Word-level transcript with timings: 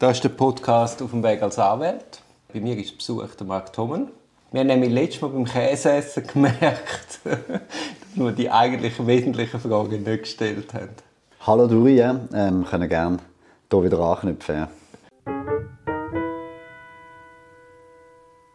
Das 0.00 0.12
ist 0.16 0.24
der 0.24 0.30
Podcast 0.30 1.02
auf 1.02 1.10
dem 1.10 1.22
Weg 1.22 1.42
als 1.42 1.58
Anwalt. 1.58 2.22
Bei 2.50 2.58
mir 2.58 2.74
ist 2.74 2.96
Besuch 2.96 3.34
der 3.34 3.46
Marc 3.46 3.70
Thommen. 3.74 4.08
Wir 4.50 4.60
haben 4.60 4.68
nämlich 4.68 4.90
letztes 4.90 5.20
Mal 5.20 5.28
beim 5.28 5.44
Käseessen 5.44 6.26
gemerkt, 6.26 7.20
dass 7.24 7.38
wir 8.14 8.32
die 8.32 8.50
eigentlich 8.50 9.06
wesentlichen 9.06 9.60
Fragen 9.60 10.02
nicht 10.02 10.22
gestellt 10.22 10.72
haben. 10.72 10.88
Hallo 11.40 11.66
Duri, 11.66 11.96
ja. 11.96 12.18
ähm, 12.32 12.64
können 12.64 12.88
gerne 12.88 13.18
hier 13.70 13.84
wieder 13.84 14.00
anknüpfen. 14.00 14.68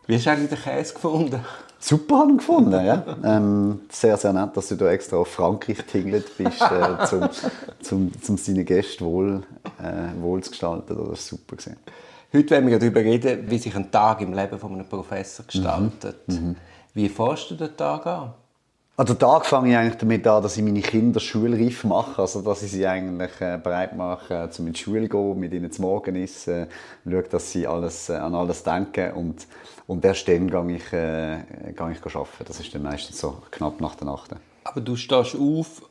Wie 0.07 0.15
hast 0.15 0.25
du 0.25 0.31
eigentlich 0.31 0.49
den 0.49 0.59
Käse 0.59 0.93
gefunden? 0.93 1.39
Super 1.79 2.17
haben 2.17 2.37
gefunden, 2.37 2.85
ja. 2.85 3.03
Ähm, 3.23 3.81
sehr, 3.89 4.17
sehr 4.17 4.33
nett, 4.33 4.55
dass 4.55 4.69
du 4.69 4.75
da 4.75 4.89
extra 4.89 5.17
auf 5.17 5.27
Frankreich 5.27 5.83
tingelt 5.85 6.35
bist, 6.37 6.61
äh, 6.61 7.05
zum, 7.05 7.29
zum, 7.81 8.21
zum 8.21 8.37
seine 8.37 8.63
Gäste 8.63 9.05
wohl, 9.05 9.43
äh, 9.79 10.21
wohl 10.21 10.41
zu 10.41 10.51
gestalten. 10.51 10.95
Das 10.95 11.07
war 11.07 11.15
super. 11.15 11.55
Gewesen. 11.55 11.77
Heute 12.33 12.55
wollen 12.55 12.67
wir 12.67 12.79
darüber 12.79 13.01
reden, 13.01 13.49
wie 13.49 13.57
sich 13.57 13.75
ein 13.75 13.91
Tag 13.91 14.21
im 14.21 14.33
Leben 14.33 14.57
von 14.57 14.73
einem 14.73 14.87
Professor 14.87 15.45
gestaltet. 15.45 16.27
Mhm. 16.27 16.55
Wie 16.93 17.09
forschst 17.09 17.51
du 17.51 17.55
den 17.55 17.75
Tag 17.77 18.05
an? 18.07 18.33
Also 18.97 19.13
Tag 19.13 19.45
fange 19.45 19.71
ich 19.71 19.75
eigentlich 19.75 19.97
damit 19.97 20.25
an, 20.25 20.41
dass 20.41 20.55
ich 20.55 20.63
meine 20.63 20.79
Kinder 20.79 21.19
schulreif 21.19 21.83
mache, 21.83 22.21
also 22.21 22.41
dass 22.41 22.63
ich 22.63 22.71
sie 22.71 22.87
eigentlich 22.87 23.41
äh, 23.41 23.59
bereit 23.61 23.93
mache, 23.97 24.45
äh, 24.45 24.49
zum 24.49 24.67
in 24.67 24.73
die 24.73 24.79
Schule 24.79 25.09
zu 25.09 25.33
gehen, 25.33 25.39
mit 25.39 25.51
ihnen 25.51 25.69
zu 25.69 25.81
Morgen 25.81 26.15
essen, 26.15 26.63
äh, 26.63 26.67
schaue, 27.03 27.23
dass 27.23 27.51
sie 27.51 27.67
alles, 27.67 28.07
äh, 28.07 28.13
an 28.13 28.33
alles 28.33 28.63
denken 28.63 29.11
und, 29.11 29.47
und 29.85 30.05
erst 30.05 30.29
dann 30.29 30.49
gehe 30.49 30.77
ich, 30.77 30.93
äh, 30.93 31.39
gehe 31.75 31.91
ich 31.91 32.15
arbeiten. 32.15 32.45
Das 32.45 32.57
ist 32.61 32.73
dann 32.73 32.83
meistens 32.83 33.19
so 33.19 33.41
knapp 33.51 33.81
nach 33.81 33.95
der 33.95 34.07
Nacht. 34.07 34.31
Aber 34.63 34.79
du 34.79 34.95
stehst 34.95 35.35
auf 35.35 35.81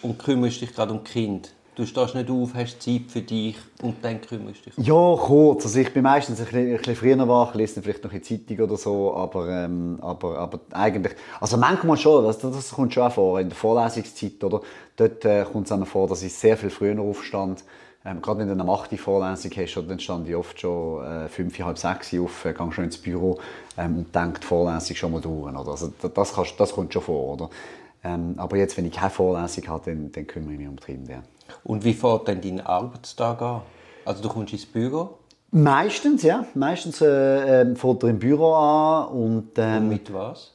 und 0.00 0.18
kümmerst 0.18 0.62
dich 0.62 0.74
gerade 0.74 0.94
um 0.94 1.04
Kinder. 1.04 1.50
Du 1.74 1.84
stehst 1.84 2.14
nicht 2.14 2.30
auf, 2.30 2.54
hast 2.54 2.80
Zeit 2.80 3.02
für 3.08 3.20
dich 3.20 3.56
und 3.82 3.96
dann 4.02 4.20
kümmerst 4.20 4.64
dich. 4.64 4.74
Ja, 4.76 5.16
kurz. 5.16 5.64
Also 5.64 5.80
ich 5.80 5.92
bin 5.92 6.04
meistens 6.04 6.40
ein 6.40 6.78
bisschen, 6.78 6.94
früher 6.94 7.28
wach, 7.28 7.54
lese 7.54 7.82
vielleicht 7.82 8.04
noch 8.04 8.12
eine 8.12 8.22
Zeitung 8.22 8.60
oder 8.60 8.76
so, 8.76 9.12
aber, 9.14 9.48
ähm, 9.48 9.98
aber, 10.00 10.38
aber 10.38 10.60
eigentlich, 10.70 11.14
also 11.40 11.56
manchmal 11.56 11.96
schon, 11.96 12.24
das, 12.24 12.38
das 12.38 12.70
kommt 12.70 12.94
schon 12.94 13.02
auch 13.02 13.12
vor, 13.12 13.40
in 13.40 13.48
der 13.48 13.56
Vorlesungszeit, 13.56 14.44
oder? 14.44 14.60
Dort 14.96 15.24
äh, 15.24 15.44
kommt 15.50 15.66
es 15.66 15.72
einem 15.72 15.86
vor, 15.86 16.06
dass 16.06 16.22
ich 16.22 16.32
sehr 16.32 16.56
viel 16.56 16.70
früher 16.70 17.00
aufstand. 17.00 17.64
Ähm, 18.04 18.22
gerade 18.22 18.40
wenn 18.40 18.48
du 18.48 18.52
eine 18.52 18.70
8. 18.70 18.96
Vorlesung 19.00 19.50
hast, 19.56 19.74
dann 19.74 19.98
stand 19.98 20.28
ich 20.28 20.36
oft 20.36 20.60
schon 20.60 21.04
äh, 21.04 21.28
5, 21.28 21.58
halb 21.60 21.78
6 21.78 22.14
auf, 22.20 22.44
äh, 22.44 22.52
gehe 22.52 22.72
schon 22.72 22.84
ins 22.84 22.98
Büro 22.98 23.40
ähm, 23.76 23.98
und 23.98 24.14
denke 24.14 24.40
die 24.40 24.46
Vorlesung 24.46 24.94
schon 24.94 25.10
mal 25.10 25.20
durch. 25.20 25.52
Oder? 25.52 25.70
Also 25.70 25.92
das, 26.14 26.34
kannst, 26.34 26.60
das 26.60 26.72
kommt 26.72 26.92
schon 26.92 27.02
vor, 27.02 27.32
oder? 27.32 27.50
Ähm, 28.04 28.34
aber 28.36 28.58
jetzt, 28.58 28.76
wenn 28.76 28.84
ich 28.84 28.92
keine 28.92 29.10
Vorlesung 29.10 29.66
habe, 29.68 29.90
dann, 29.90 30.12
dann 30.12 30.26
kümmere 30.26 30.52
ich 30.52 30.58
mich 30.58 30.68
um 30.68 30.76
die 30.76 30.84
Kinder. 30.84 31.14
Ja. 31.14 31.22
Und 31.62 31.84
wie 31.84 31.94
fährt 31.94 32.28
denn 32.28 32.40
dein 32.40 32.60
Arbeitstag 32.60 33.40
an? 33.42 33.62
Also 34.04 34.22
du 34.22 34.28
kommst 34.28 34.52
ins 34.52 34.66
Büro? 34.66 35.18
Meistens, 35.50 36.22
ja. 36.22 36.46
Meistens 36.54 37.00
äh, 37.00 37.62
äh, 37.62 37.76
fährt 37.76 38.02
er 38.02 38.08
im 38.08 38.18
Büro 38.18 38.54
an. 38.54 39.08
Und, 39.08 39.50
ähm, 39.56 39.84
und 39.84 39.88
mit 39.88 40.12
was? 40.12 40.52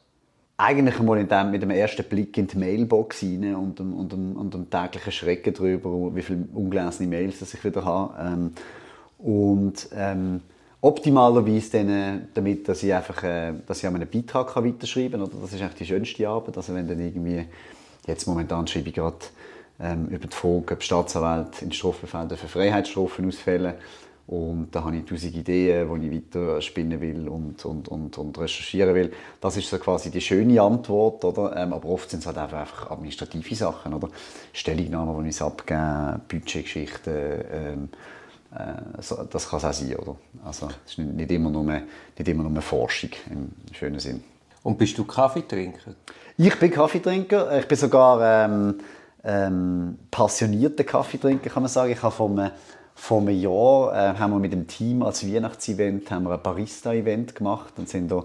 Eigentlich 0.57 0.99
in 0.99 1.27
dem, 1.27 1.51
mit 1.51 1.61
dem 1.61 1.69
ersten 1.69 2.03
Blick 2.03 2.37
in 2.37 2.47
die 2.47 2.57
Mailbox 2.57 3.23
rein 3.23 3.55
und, 3.55 3.79
und, 3.79 4.13
und, 4.13 4.35
und 4.35 4.53
dem 4.53 4.69
täglichen 4.69 5.13
Schrecken 5.13 5.53
darüber, 5.53 6.13
wie 6.13 6.21
viele 6.21 6.45
ungelesene 6.53 7.07
Mails 7.07 7.41
ich 7.41 7.63
wieder 7.63 7.85
habe. 7.85 8.13
Ähm, 8.19 8.51
und 9.19 9.87
ähm, 9.95 10.41
optimalerweise 10.81 11.71
dann, 11.71 11.89
äh, 11.89 12.19
damit, 12.33 12.67
dass 12.67 12.83
ich 12.83 12.93
einfach 12.93 13.23
äh, 13.23 13.53
dass 13.65 13.79
ich 13.79 13.87
an 13.87 13.95
einem 13.95 14.09
Beitrag 14.09 14.53
kann 14.53 14.65
weiterschreiben 14.65 15.21
kann. 15.21 15.41
Das 15.41 15.53
ist 15.53 15.61
eigentlich 15.61 15.75
die 15.75 15.85
schönste 15.85 16.27
Arbeit. 16.27 16.57
Also 16.57 16.73
wenn 16.73 16.87
dann 16.87 16.99
irgendwie, 16.99 17.45
jetzt 18.05 18.27
momentan 18.27 18.67
schreibe 18.67 18.89
ich 18.89 18.95
gerade 18.95 19.17
ähm, 19.79 20.07
über 20.07 20.27
die 20.27 20.35
Frage, 20.35 20.73
ob 20.73 20.83
Staatsanwälte 20.83 21.65
in 21.65 21.71
Strafbefällen 21.71 22.29
für 22.29 22.47
Freiheitsstrafen 22.47 23.27
ausfällen. 23.27 23.73
Und 24.27 24.67
da 24.71 24.83
habe 24.83 24.95
ich 24.95 25.05
tausend 25.05 25.35
Ideen, 25.35 26.01
die 26.01 26.07
ich 26.07 26.13
weiter 26.35 26.61
spinnen 26.61 27.01
will 27.01 27.27
und, 27.27 27.65
und, 27.65 27.87
und, 27.87 28.15
und 28.15 28.37
recherchieren 28.37 28.93
will. 28.93 29.11
Das 29.41 29.57
ist 29.57 29.69
so 29.69 29.79
quasi 29.79 30.11
die 30.11 30.21
schöne 30.21 30.61
Antwort, 30.61 31.25
oder? 31.25 31.55
Ähm, 31.55 31.73
aber 31.73 31.89
oft 31.89 32.11
sind 32.11 32.19
es 32.19 32.27
halt 32.27 32.37
einfach 32.37 32.91
administrative 32.91 33.55
Sachen, 33.55 33.91
oder? 33.91 34.09
Stellungnahmen, 34.53 35.23
die 35.23 35.31
ich 35.31 35.41
abgeben, 35.41 36.21
Budgetgeschichten, 36.27 37.15
ähm, 37.51 37.89
äh, 38.55 39.01
so, 39.01 39.23
das 39.23 39.49
kann 39.49 39.57
es 39.57 39.65
auch 39.65 39.73
sein, 39.73 39.95
oder? 39.95 40.15
Also, 40.45 40.67
es 40.85 40.91
ist 40.91 40.99
nicht, 40.99 41.13
nicht, 41.13 41.31
immer 41.31 41.49
nur, 41.49 41.63
nicht 41.63 42.27
immer 42.27 42.47
nur 42.47 42.61
Forschung 42.61 43.09
im 43.31 43.51
schönen 43.73 43.99
Sinn. 43.99 44.23
Und 44.61 44.77
bist 44.77 44.95
du 44.97 45.05
Kaffeetrinker? 45.05 45.95
Ich 46.37 46.55
bin 46.59 46.69
Kaffeetrinker. 46.69 47.57
Ich 47.57 47.67
bin 47.67 47.77
sogar 47.77 48.45
ähm, 48.45 48.75
ähm, 49.23 49.97
passionierter 50.11 50.83
Kaffeetrinker, 50.83 51.49
kann 51.49 51.63
man 51.63 51.69
sagen. 51.69 51.91
Ich 51.91 52.01
habe 52.01 52.13
vor 52.13 52.29
einem, 52.29 52.51
vor 52.95 53.21
einem 53.21 53.37
Jahr 53.37 53.93
äh, 53.93 54.17
haben 54.17 54.31
wir 54.31 54.39
mit 54.39 54.53
dem 54.53 54.67
Team 54.67 55.03
als 55.03 55.25
Weihnachtsevent 55.27 56.09
haben 56.11 56.27
ein 56.27 56.41
Barista-Event 56.41 57.35
gemacht 57.35 57.73
und 57.77 57.89
sind 57.89 58.11
da 58.11 58.23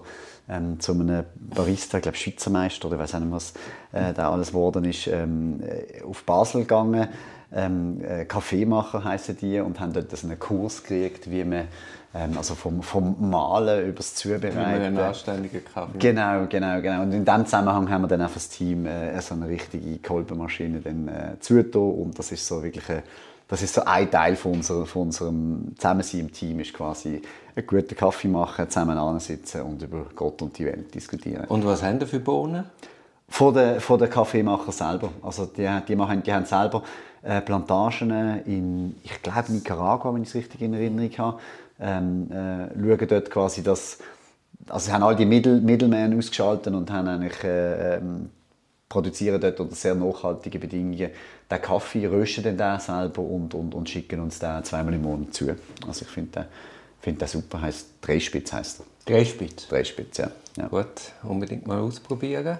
ähm, 0.49 0.79
zu 0.79 0.93
einem 0.93 1.23
Barista, 1.35 1.97
ich 1.97 2.03
glaube 2.03 2.17
Schweizer 2.17 2.49
Meister 2.49 2.87
oder 2.87 2.95
ich 2.95 3.01
weiß 3.01 3.19
nicht, 3.19 3.31
was 3.31 3.53
äh, 3.91 4.13
da 4.13 4.31
alles 4.31 4.49
geworden 4.49 4.85
ist, 4.85 5.07
ähm, 5.07 5.61
äh, 5.61 6.03
auf 6.03 6.23
Basel 6.23 6.61
gegangen. 6.61 7.07
Ähm, 7.53 8.03
äh, 8.03 8.25
Kaffeemacher 8.25 9.03
heißen 9.03 9.37
die 9.37 9.59
und 9.59 9.79
haben 9.79 9.93
dort 9.93 10.11
einen 10.23 10.39
Kurs 10.39 10.83
gekriegt, 10.83 11.29
wie 11.29 11.43
man 11.43 11.67
ähm, 12.15 12.37
also 12.37 12.55
vom, 12.55 12.81
vom 12.81 13.29
Malen 13.29 13.87
über 13.87 13.97
das 13.97 14.15
Zubereiten. 14.15 14.55
Wie 14.55 14.59
einen 14.59 14.97
anständigen 14.97 15.63
Kaffee. 15.65 15.97
Genau, 15.99 16.45
genau, 16.47 16.81
genau. 16.81 17.01
Und 17.01 17.11
in 17.11 17.25
diesem 17.25 17.45
Zusammenhang 17.45 17.89
haben 17.89 18.01
wir 18.03 18.07
dann 18.07 18.21
einfach 18.21 18.35
das 18.35 18.49
Team 18.49 18.85
äh, 18.85 19.19
so 19.21 19.35
eine 19.35 19.49
richtige 19.49 19.97
Kolbenmaschine 19.97 20.79
dann 20.79 21.07
äh, 21.07 21.39
zugetan 21.39 21.81
und 21.81 22.17
das 22.17 22.31
ist 22.31 22.47
so 22.47 22.63
wirklich 22.63 22.89
eine, 22.89 23.03
das 23.47 23.61
ist 23.61 23.73
so 23.75 23.83
ein 23.83 24.09
Teil 24.09 24.35
von, 24.35 24.53
unserer, 24.53 24.85
von 24.85 25.03
unserem 25.03 25.73
Zusammensein 25.75 26.21
im 26.21 26.31
Team, 26.31 26.59
ist 26.61 26.73
quasi 26.73 27.21
einen 27.55 27.67
guten 27.67 27.95
Kaffee 27.95 28.27
machen, 28.27 28.69
zusammen 28.69 29.19
sitzen 29.19 29.61
und 29.61 29.81
über 29.81 30.05
Gott 30.15 30.41
und 30.41 30.57
die 30.57 30.65
Welt 30.65 30.95
diskutieren. 30.95 31.45
Und 31.45 31.65
was 31.65 31.83
haben 31.83 31.99
Sie 31.99 32.07
für 32.07 32.19
Bohnen? 32.19 32.63
Von 33.27 33.53
den, 33.53 33.79
von 33.79 33.99
den 33.99 34.09
Kaffeemacher 34.09 34.71
selber. 34.71 35.09
Also 35.21 35.45
die, 35.45 35.67
die, 35.87 35.95
machen, 35.95 36.23
die 36.23 36.31
haben 36.31 36.45
selber 36.45 36.83
äh, 37.25 37.41
Plantagen 37.41 38.43
in, 38.45 38.95
ich 39.03 39.21
glaube, 39.21 39.51
Nicaragua, 39.51 40.13
wenn 40.13 40.23
ich 40.23 40.29
es 40.29 40.35
richtig 40.35 40.61
in 40.61 40.73
Erinnerung 40.73 41.17
habe 41.17 41.39
ähm, 41.79 42.31
äh, 42.31 42.67
schauen 42.73 43.07
dort 43.07 43.29
quasi, 43.29 43.63
dass 43.63 43.97
also 44.69 44.85
sie 44.87 44.93
haben 44.93 45.03
all 45.03 45.15
die 45.15 45.25
Mittel, 45.25 45.61
Mittelmänner 45.61 46.17
ausgeschaltet 46.17 46.73
und 46.73 46.89
haben 46.89 47.07
eigentlich 47.07 47.43
äh, 47.43 47.97
ähm, 47.97 48.29
produzieren 48.87 49.41
dort 49.41 49.59
unter 49.59 49.75
sehr 49.75 49.95
nachhaltigen 49.95 50.61
Bedingungen 50.61 51.09
den 51.51 51.61
Kaffee, 51.61 52.07
rösten 52.07 52.43
den, 52.43 52.57
den 52.57 52.79
selber 52.79 53.21
und, 53.21 53.53
und, 53.53 53.75
und 53.75 53.89
schicken 53.89 54.19
uns 54.21 54.39
den 54.39 54.63
zweimal 54.63 54.93
im 54.93 55.01
Monat 55.01 55.33
zu. 55.33 55.55
Also 55.87 56.05
ich 56.05 56.07
finde 56.07 56.31
den, 56.31 56.45
find 56.99 57.21
den 57.21 57.27
super, 57.27 57.61
heißt 57.61 57.87
Dreispitz 58.01 58.53
heißt 58.53 58.81
er. 58.81 59.13
Dreispitz? 59.13 59.67
Dreispitz, 59.67 60.17
ja. 60.17 60.31
ja. 60.57 60.67
Gut, 60.67 61.11
unbedingt 61.23 61.67
mal 61.67 61.79
ausprobieren. 61.79 62.59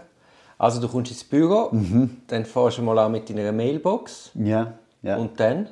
Also 0.58 0.80
du 0.80 0.88
kommst 0.88 1.12
ins 1.12 1.24
Büro, 1.24 1.70
mhm. 1.72 2.18
dann 2.28 2.46
fährst 2.46 2.78
du 2.78 2.82
mal 2.82 2.98
an 3.00 3.12
mit 3.12 3.30
deiner 3.30 3.52
Mailbox. 3.52 4.32
Ja, 4.36 4.74
ja. 5.02 5.18
Und 5.18 5.40
dann? 5.40 5.68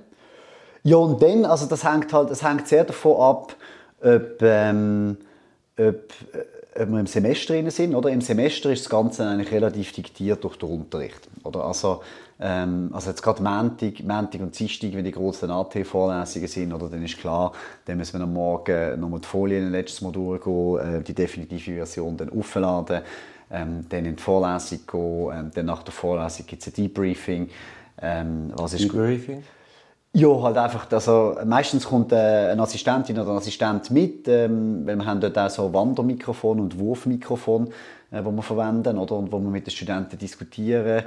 Ja, 0.83 0.97
und 0.97 1.21
dann, 1.21 1.45
also 1.45 1.65
das 1.65 1.83
hängt 1.85 2.11
halt, 2.11 2.29
das 2.29 2.43
hängt 2.43 2.67
sehr 2.67 2.83
davon 2.83 3.19
ab, 3.19 3.55
ob, 4.01 4.41
ähm, 4.41 5.17
ob, 5.77 5.85
äh, 5.85 6.81
ob 6.81 6.89
wir 6.89 6.99
im 6.99 7.07
Semester 7.07 7.53
drin 7.53 7.69
sind. 7.69 7.95
Oder? 7.95 8.09
Im 8.09 8.19
Semester 8.19 8.69
ist 8.69 8.83
das 8.83 8.89
Ganze 8.89 9.25
eigentlich 9.25 9.51
relativ 9.51 9.93
diktiert 9.93 10.43
durch 10.43 10.57
den 10.57 10.69
Unterricht. 10.69 11.29
Oder? 11.43 11.63
Also, 11.63 12.01
ähm, 12.41 12.89
also 12.91 13.11
jetzt 13.11 13.21
gerade 13.21 13.41
Montag, 13.41 14.03
Montag 14.03 14.41
und 14.41 14.59
Dienstag, 14.59 14.93
wenn 14.93 15.05
die 15.05 15.11
großen 15.11 15.49
AT-Vorlesungen 15.49 16.47
sind, 16.47 16.73
oder, 16.73 16.89
dann 16.89 17.03
ist 17.03 17.17
klar, 17.17 17.53
dann 17.85 17.97
müssen 17.97 18.19
wir 18.19 18.23
am 18.23 18.33
Morgen 18.33 18.99
nochmal 18.99 19.21
die 19.21 19.27
Folien 19.27 19.71
letztes 19.71 20.01
Mal 20.01 20.11
durchgehen, 20.11 20.79
äh, 20.79 21.01
die 21.01 21.13
definitive 21.13 21.75
Version 21.75 22.17
dann 22.17 22.29
aufladen, 22.37 23.01
ähm, 23.53 23.85
dann 23.87 24.05
in 24.05 24.15
die 24.15 24.21
Vorlesung 24.21 24.79
gehen, 24.85 25.29
ähm, 25.33 25.51
dann 25.53 25.65
nach 25.67 25.83
der 25.83 25.93
Vorlesung 25.93 26.45
gibt 26.45 26.61
es 26.61 26.67
ein 26.67 26.73
Debriefing. 26.73 27.49
Ähm, 28.01 28.51
was 28.55 28.73
ist 28.73 28.83
Debriefing? 28.85 29.43
Ja, 30.15 30.41
halt 30.41 30.57
einfach, 30.57 30.91
also 30.91 31.37
meistens 31.45 31.85
kommt 31.85 32.11
äh, 32.11 32.51
eine 32.51 32.61
Assistentin 32.61 33.17
oder 33.19 33.31
ein 33.31 33.37
Assistent 33.37 33.89
mit, 33.89 34.27
ähm, 34.27 34.85
weil 34.85 34.95
wir 34.95 35.05
haben 35.05 35.21
dort 35.21 35.37
auch 35.37 35.49
so 35.49 35.73
Wandermikrofon 35.73 36.59
und 36.59 36.77
Wurfmikrofon, 36.77 37.69
äh, 38.11 38.23
wo 38.23 38.31
wir 38.31 38.43
verwenden, 38.43 38.97
oder, 38.97 39.15
und 39.15 39.31
wo 39.31 39.39
wir 39.39 39.49
mit 39.49 39.65
den 39.65 39.71
Studenten 39.71 40.17
diskutieren. 40.17 41.03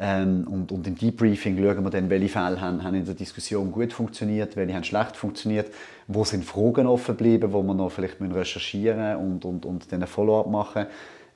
Ähm, 0.00 0.46
und, 0.48 0.72
und 0.72 0.86
im 0.86 0.96
Debriefing 0.96 1.56
schauen 1.56 1.84
wir 1.84 1.90
dann, 1.90 2.10
welche 2.10 2.28
Fälle 2.28 2.60
haben, 2.60 2.82
haben 2.82 2.94
in 2.94 3.04
der 3.04 3.14
Diskussion 3.14 3.70
gut 3.70 3.92
funktioniert, 3.92 4.56
welche 4.56 4.74
haben 4.74 4.84
schlecht 4.84 5.16
funktioniert, 5.16 5.72
wo 6.06 6.24
sind 6.24 6.44
Fragen 6.44 6.86
offen 6.86 7.16
geblieben, 7.16 7.52
wo 7.52 7.62
wir 7.62 7.74
noch 7.74 7.90
vielleicht 7.90 8.20
recherchieren 8.20 9.16
und, 9.16 9.44
und, 9.44 9.66
und 9.66 9.92
dann 9.92 10.02
ein 10.02 10.08
Follow-up 10.08 10.48
machen 10.48 10.86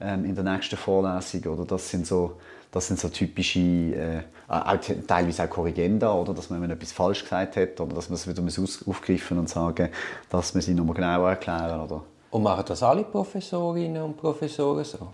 ähm, 0.03 0.25
in 0.25 0.35
der 0.35 0.45
nächsten 0.45 0.77
Vorlesung. 0.77 1.45
Oder 1.53 1.65
das 1.65 1.89
sind 1.89 2.07
so 2.07 2.37
das 2.73 2.87
sind 2.87 2.99
so 2.99 3.11
typische, 3.11 3.61
äh, 3.61 4.23
auch 4.49 4.79
teilweise 5.07 5.45
auch 5.45 5.51
Korrigenda, 5.51 6.13
oder? 6.15 6.33
dass 6.33 6.49
man 6.49 6.69
etwas 6.71 6.91
falsch 6.91 7.23
gesagt 7.23 7.57
hat 7.57 7.79
oder 7.79 7.95
dass 7.95 8.09
man 8.09 8.15
es 8.15 8.27
wieder 8.27 8.43
aufgreifen 8.43 9.39
und 9.39 9.49
sagen, 9.49 9.91
dass 10.31 10.55
man 10.55 10.63
sie 10.63 10.73
nochmal 10.73 10.95
genauer 10.95 11.31
erklären. 11.31 11.81
Oder? 11.83 12.03
Und 12.31 12.43
machen 12.43 12.65
das 12.67 12.83
alle 12.83 13.05
Professorinnen 13.05 14.03
und 14.03 14.17
Professoren 14.17 14.85
so? 14.85 15.09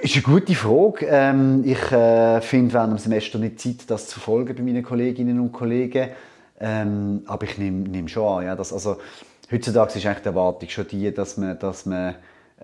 ist 0.00 0.14
eine 0.14 0.22
gute 0.22 0.54
Frage. 0.54 1.06
Ähm, 1.06 1.62
ich 1.64 1.92
äh, 1.92 2.40
finde 2.40 2.72
während 2.72 2.92
dem 2.92 2.98
Semester 2.98 3.38
nicht 3.38 3.60
Zeit, 3.60 3.90
das 3.90 4.08
zu 4.08 4.18
folgen 4.18 4.54
bei 4.56 4.62
meinen 4.62 4.82
Kolleginnen 4.82 5.38
und 5.40 5.52
Kollegen. 5.52 6.08
Ähm, 6.58 7.22
aber 7.26 7.44
ich 7.44 7.58
nehme 7.58 7.88
nehm 7.88 8.08
schon 8.08 8.38
an, 8.38 8.46
ja, 8.46 8.56
dass, 8.56 8.72
also, 8.72 8.96
heutzutage 9.50 9.98
ist 9.98 10.06
eigentlich 10.06 10.22
die 10.22 10.28
Erwartung 10.28 10.68
schon 10.68 10.86
die, 10.88 11.12
dass 11.12 11.36
man, 11.36 11.58
dass 11.58 11.84
man 11.84 12.14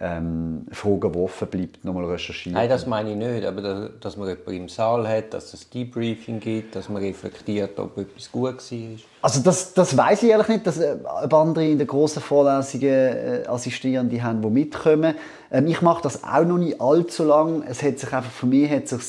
ähm, 0.02 0.66
Fragen, 0.72 1.12
die 1.12 1.18
offen 1.18 1.48
bleibt, 1.48 1.84
nochmal 1.84 2.06
recherchiert. 2.06 2.54
Nein, 2.54 2.70
das 2.70 2.86
meine 2.86 3.10
ich 3.10 3.16
nicht, 3.16 3.44
aber 3.44 3.60
dass, 3.60 3.90
dass 4.00 4.16
man 4.16 4.28
jemanden 4.28 4.52
im 4.52 4.68
Saal 4.68 5.06
hat, 5.06 5.34
dass 5.34 5.52
es 5.52 5.68
Debriefing 5.68 6.40
gibt, 6.40 6.74
dass 6.74 6.88
man 6.88 7.02
reflektiert, 7.02 7.78
ob 7.78 7.98
etwas 7.98 8.32
gut 8.32 8.56
war. 8.56 8.98
Also 9.20 9.42
das, 9.42 9.74
das 9.74 9.94
weiß 9.94 10.22
ich 10.22 10.30
ehrlich 10.30 10.48
nicht, 10.48 10.66
dass 10.66 10.78
äh, 10.78 10.96
andere 11.30 11.66
in 11.66 11.78
den 11.78 11.86
grossen 11.86 12.22
Vorlesungen 12.22 12.88
äh, 12.88 13.44
Assistierende 13.46 14.22
haben, 14.22 14.40
die 14.40 14.48
mitkommen. 14.48 15.14
Ähm, 15.50 15.66
ich 15.66 15.82
mache 15.82 16.02
das 16.02 16.24
auch 16.24 16.44
noch 16.46 16.56
nicht 16.56 16.80
allzu 16.80 17.24
lange. 17.24 17.64
Es 17.68 17.82
hat 17.82 17.98
sich 17.98 18.10
einfach, 18.10 18.30
für 18.30 18.46
mich 18.46 18.70
hat 18.70 18.88
sich 18.88 19.00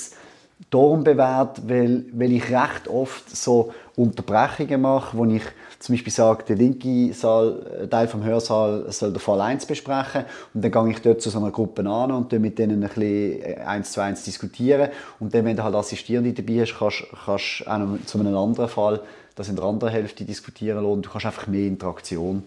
darum 0.70 1.04
bewährt, 1.04 1.68
weil, 1.68 2.06
weil 2.14 2.32
ich 2.32 2.50
recht 2.50 2.88
oft 2.88 3.36
so 3.36 3.74
Unterbrechungen 3.96 4.82
mache, 4.82 5.18
wo 5.18 5.26
ich 5.26 5.44
zum 5.80 5.96
Beispiel 5.96 6.14
sage, 6.14 6.44
der 6.48 6.56
linke 6.56 7.14
Saal, 7.14 7.88
Teil 7.90 8.08
vom 8.08 8.24
Hörsaal 8.24 8.86
soll 8.92 9.12
der 9.12 9.20
Fall 9.20 9.42
1 9.42 9.66
besprechen. 9.66 10.26
Und 10.54 10.64
dann 10.64 10.72
gehe 10.72 10.90
ich 10.92 11.02
dort 11.02 11.22
zu 11.22 11.30
so 11.30 11.40
einer 11.40 11.52
Gruppe 11.52 11.82
an 11.90 12.12
und 12.12 12.32
mit 12.34 12.60
denen 12.60 12.84
ein 12.84 12.88
bisschen 12.88 13.42
äh, 13.42 13.56
eins 13.66 13.92
zu 13.92 14.02
eins 14.02 14.24
diskutieren. 14.24 14.90
Und 15.20 15.34
dann, 15.34 15.44
wenn 15.46 15.58
du 15.58 15.64
halt 15.64 15.76
Assistierende 15.76 16.34
dabei 16.34 16.62
hast, 16.62 16.78
kannst 16.78 17.62
du 17.66 17.68
auch 17.68 18.06
zu 18.06 18.20
einem 18.20 18.38
anderen 18.38 18.70
Fall 18.70 19.02
das 19.36 19.50
in 19.50 19.56
der 19.56 19.66
anderen 19.66 19.92
Hälfte 19.92 20.24
diskutieren 20.24 20.78
lassen. 20.78 20.92
Und 20.92 21.06
du 21.06 21.10
kannst 21.10 21.26
einfach 21.26 21.48
mehr 21.48 21.66
Interaktion 21.66 22.44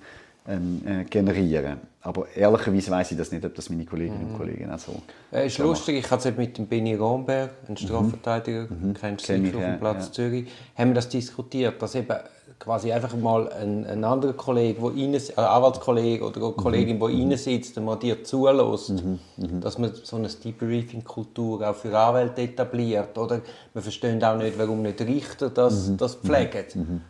ähm, 0.47 0.83
äh, 0.87 1.05
generieren. 1.05 1.79
Aber 2.03 2.27
ehrlicherweise 2.35 2.91
weiß 2.91 3.13
ich 3.13 3.19
das 3.19 3.33
nicht, 3.33 3.45
ob 3.45 3.55
das 3.55 3.71
meine 3.71 3.87
Kolleginnen 3.87 4.27
und 4.27 4.33
mhm. 4.33 4.37
Kollegen 4.37 4.71
auch 4.71 4.79
so. 4.79 5.01
Es 5.31 5.47
ist 5.47 5.57
so 5.57 5.63
lustig, 5.63 5.97
ich 6.05 6.11
hatte 6.11 6.29
es 6.29 6.37
mit 6.37 6.59
dem 6.59 6.67
Benny 6.67 6.95
Romberg, 6.95 7.51
einem 7.67 7.73
mhm. 7.73 7.77
Strafverteidiger, 7.77 8.67
mhm. 8.69 8.95
kennst 8.95 9.29
du 9.29 9.35
auf 9.35 9.41
dem 9.41 9.79
Platz 9.79 10.07
ja. 10.07 10.13
Zürich, 10.13 10.51
haben 10.77 10.91
wir 10.91 10.95
das 10.95 11.09
diskutiert, 11.09 11.81
dass 11.81 11.95
eben 11.95 12.15
quasi 12.59 12.93
einfach 12.93 13.17
mal 13.17 13.51
ein, 13.53 13.87
ein 13.87 14.05
anderer 14.05 14.33
Kollege, 14.35 14.81
wo 14.81 14.89
rein, 14.89 15.15
äh, 15.15 15.33
Anwaltskollege 15.37 16.25
oder 16.25 16.43
eine 16.43 16.53
Kollegin, 16.53 16.99
mhm. 16.99 17.09
die 17.09 17.25
mhm. 17.25 17.37
sitzt 17.37 17.79
und 17.79 17.85
mal 17.85 17.97
dir 17.97 18.23
zulässt, 18.23 18.91
mhm. 18.91 19.19
Mhm. 19.37 19.61
dass 19.61 19.79
man 19.79 19.93
so 19.95 20.17
eine 20.17 20.29
Debriefing-Kultur 20.29 21.69
auch 21.69 21.75
für 21.75 21.99
Anwälte 21.99 22.43
etabliert. 22.43 23.17
Oder 23.19 23.41
wir 23.73 23.83
verstehen 23.83 24.23
auch 24.23 24.37
nicht, 24.37 24.59
warum 24.59 24.83
nicht 24.83 25.01
Richter 25.01 25.51
das, 25.51 25.89
mhm. 25.89 25.97
das 25.97 26.17
pflegen. 26.17 27.03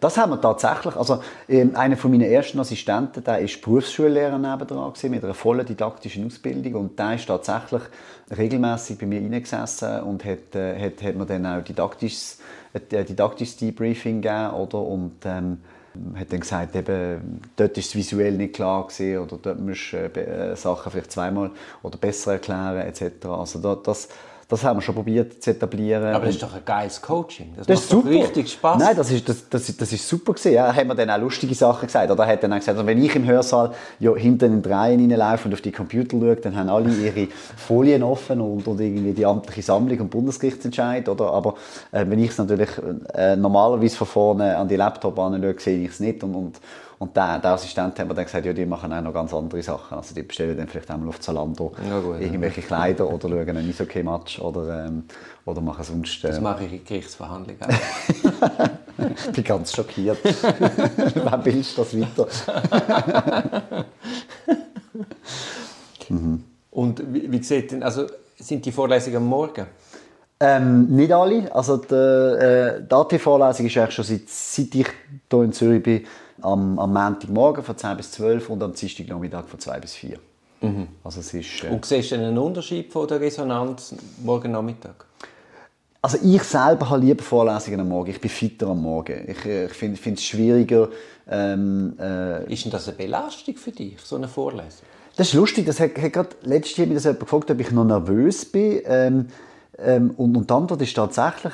Das 0.00 0.16
haben 0.16 0.32
wir 0.32 0.40
tatsächlich. 0.40 0.96
Also, 0.96 1.22
ähm, 1.48 1.76
einer 1.76 1.96
von 1.96 2.10
meinen 2.10 2.30
ersten 2.30 2.58
Assistenten, 2.60 3.22
der 3.22 3.38
ist 3.38 3.60
Berufsschullehrer 3.62 4.38
nebendran 4.38 4.92
mit 5.04 5.24
einer 5.24 5.34
vollen 5.34 5.64
didaktischen 5.64 6.26
Ausbildung 6.26 6.74
und 6.74 6.98
der 6.98 7.14
ist 7.14 7.26
tatsächlich 7.26 7.82
regelmäßig 8.36 8.98
bei 8.98 9.06
mir 9.06 9.20
reingesessen 9.20 10.02
und 10.02 10.24
hat, 10.24 10.54
äh, 10.54 10.78
hat, 10.78 11.02
hat 11.02 11.14
mir 11.14 11.26
dann 11.26 11.46
auch 11.46 11.62
didaktisches, 11.62 12.38
ein 12.72 13.06
didaktisches 13.06 13.56
Debriefing 13.56 14.20
gegeben, 14.20 14.50
oder? 14.50 14.78
Und, 14.78 15.24
ähm, 15.24 15.58
hat 16.16 16.32
dann 16.32 16.40
gesagt, 16.40 16.74
eben, 16.74 17.40
dort 17.56 17.78
ist 17.78 17.88
es 17.88 17.94
visuell 17.94 18.32
nicht 18.32 18.54
klar 18.54 18.86
gewesen, 18.86 19.18
oder 19.18 19.38
dort 19.40 19.60
musst 19.60 19.92
du 19.92 19.96
äh, 19.96 20.56
Sachen 20.56 20.90
vielleicht 20.90 21.12
zweimal 21.12 21.50
oder 21.82 21.98
besser 21.98 22.32
erklären 22.32 22.78
etc. 22.78 23.26
Also 23.26 23.60
da, 23.60 23.76
das, 23.76 24.08
das 24.54 24.64
haben 24.64 24.78
wir 24.78 24.82
schon 24.82 24.94
probiert 24.94 25.42
zu 25.42 25.50
etablieren. 25.50 26.14
Aber 26.14 26.26
das 26.26 26.34
ist 26.34 26.42
doch 26.42 26.54
ein 26.54 26.64
geiles 26.64 27.02
Coaching. 27.02 27.52
Das, 27.56 27.66
das 27.66 27.76
macht 27.76 27.84
ist 27.84 27.90
super. 27.90 28.10
richtig 28.10 28.52
Spaß. 28.52 28.78
Nein, 28.78 28.96
das 28.96 29.10
ist, 29.10 29.28
das, 29.28 29.48
das, 29.48 29.76
das 29.76 29.92
ist 29.92 30.08
super 30.08 30.32
gewesen. 30.32 30.52
Ja, 30.52 30.74
haben 30.74 30.88
wir 30.88 30.94
dann 30.94 31.10
auch 31.10 31.18
lustige 31.18 31.54
Sachen 31.54 31.86
gesagt. 31.86 32.10
Oder 32.10 32.24
er 32.24 32.32
hat 32.32 32.42
dann 32.42 32.52
auch 32.52 32.58
gesagt, 32.58 32.78
also 32.78 32.86
wenn 32.86 33.02
ich 33.02 33.14
im 33.16 33.26
Hörsaal 33.26 33.72
ja, 33.98 34.14
hinten 34.14 34.44
in 34.54 34.62
den 34.62 34.72
Reihen 34.72 35.10
reinlaufe 35.10 35.48
und 35.48 35.54
auf 35.54 35.60
die 35.60 35.72
Computer 35.72 36.16
schaue, 36.18 36.36
dann 36.36 36.56
haben 36.56 36.68
alle 36.68 36.90
ihre 36.94 37.28
Folien 37.56 38.02
offen 38.02 38.40
und, 38.40 38.66
und 38.66 38.80
irgendwie 38.80 39.12
die 39.12 39.26
amtliche 39.26 39.62
Sammlung 39.62 39.98
und 39.98 40.10
Bundesgerichtsentscheid. 40.10 41.08
Oder? 41.08 41.32
Aber 41.32 41.54
äh, 41.92 42.04
wenn 42.08 42.18
ich 42.20 42.30
es 42.30 42.38
natürlich 42.38 42.70
äh, 43.12 43.36
normalerweise 43.36 43.96
von 43.96 44.06
vorne 44.06 44.56
an 44.56 44.68
die 44.68 44.76
Laptop 44.76 45.18
anschaue, 45.18 45.56
sehe 45.58 45.84
ich 45.84 45.90
es 45.90 46.00
nicht. 46.00 46.22
Und, 46.22 46.34
und, 46.34 46.60
und 46.98 47.16
der, 47.16 47.38
der 47.38 47.52
Assistent 47.52 47.98
hat 47.98 48.08
mir 48.08 48.14
dann 48.14 48.24
gesagt, 48.24 48.46
ja, 48.46 48.52
die 48.52 48.66
machen 48.66 48.92
auch 48.92 49.02
noch 49.02 49.12
ganz 49.12 49.34
andere 49.34 49.62
Sachen. 49.62 49.96
Also 49.96 50.14
die 50.14 50.22
bestellen 50.22 50.56
dann 50.56 50.68
vielleicht 50.68 50.90
einmal 50.90 51.08
auf 51.08 51.20
Zalando 51.20 51.72
ja, 51.88 52.00
gut, 52.00 52.20
irgendwelche 52.20 52.60
ja. 52.60 52.66
Kleider 52.66 53.08
oder 53.08 53.28
schauen 53.28 53.48
einen 53.48 53.68
Eishockey-Match 53.68 54.38
oder, 54.40 54.86
ähm, 54.86 55.04
oder 55.44 55.60
machen 55.60 55.84
sonst... 55.84 56.24
Äh, 56.24 56.28
das 56.28 56.40
mache 56.40 56.64
ich 56.64 56.72
in 56.72 56.84
Gerichtsverhandlungen 56.84 57.58
Ich 59.16 59.32
bin 59.32 59.44
ganz 59.44 59.74
schockiert. 59.74 60.18
Wann 61.24 61.42
bildest 61.42 61.76
du 61.76 61.82
das 61.82 62.00
weiter? 62.00 62.28
mhm. 66.08 66.44
Und 66.70 67.12
wie, 67.12 67.30
wie 67.30 67.42
sieht 67.42 67.72
denn, 67.72 67.82
also 67.82 68.06
sind 68.38 68.64
die 68.64 68.72
Vorlesungen 68.72 69.16
am 69.16 69.26
Morgen? 69.26 69.66
Ähm, 70.40 70.86
nicht 70.86 71.12
alle. 71.12 71.54
Also 71.54 71.76
die, 71.76 71.94
äh, 71.94 72.82
die 72.82 72.94
AT-Vorlesung 72.94 73.66
ist 73.66 73.76
eigentlich 73.76 73.94
schon 73.94 74.04
seit, 74.04 74.28
seit 74.28 74.74
ich 74.74 74.88
hier 75.30 75.42
in 75.42 75.52
Zürich 75.52 75.82
bin, 75.82 76.04
am, 76.42 76.78
am 76.78 76.92
Montagmorgen 76.92 77.62
von 77.64 77.76
10 77.76 77.96
bis 77.96 78.12
12 78.12 78.50
und 78.50 78.62
am 78.62 78.74
Dienstagnachmittag 78.74 79.46
von 79.46 79.60
2 79.60 79.80
bis 79.80 79.94
4. 79.94 80.18
Mhm. 80.60 80.88
Also 81.02 81.20
es 81.20 81.32
ist, 81.32 81.64
äh, 81.64 81.68
und 81.68 81.84
siehst 81.84 82.10
du 82.10 82.16
einen 82.16 82.36
Unterschied 82.36 82.92
von 82.92 83.06
der 83.06 83.20
Resonanz 83.20 83.94
morgen 84.22 84.52
Nachmittag? 84.52 85.06
Also 86.02 86.18
ich 86.22 86.42
selber 86.42 86.90
habe 86.90 87.00
lieber 87.00 87.22
Vorlesungen 87.22 87.80
am 87.80 87.88
Morgen. 87.88 88.10
Ich 88.10 88.20
bin 88.20 88.30
fitter 88.30 88.66
am 88.68 88.82
Morgen. 88.82 89.24
Ich, 89.26 89.44
äh, 89.46 89.66
ich 89.66 89.72
finde 89.72 90.12
es 90.14 90.24
schwieriger. 90.24 90.88
Ähm, 91.30 91.96
äh, 91.98 92.52
ist 92.52 92.64
denn 92.64 92.72
das 92.72 92.88
eine 92.88 92.96
Belastung 92.96 93.56
für 93.56 93.70
dich, 93.70 93.98
so 94.02 94.16
eine 94.16 94.28
Vorlesung? 94.28 94.86
Das 95.16 95.28
ist 95.28 95.34
lustig. 95.34 95.64
Das 95.64 95.80
hat, 95.80 95.96
hat 95.96 96.12
gerade 96.12 96.30
letztes 96.42 96.76
Jahr 96.76 96.86
mich 96.88 96.96
das 96.96 97.04
jemand 97.04 97.20
gefragt, 97.20 97.50
ob 97.50 97.60
ich 97.60 97.70
noch 97.70 97.84
nervös 97.84 98.44
bin. 98.44 98.82
Ähm, 98.84 99.28
ähm, 99.78 100.10
und, 100.16 100.36
und 100.36 100.50
die 100.50 100.54
Antwort 100.54 100.82
ist 100.82 100.94
tatsächlich 100.94 101.52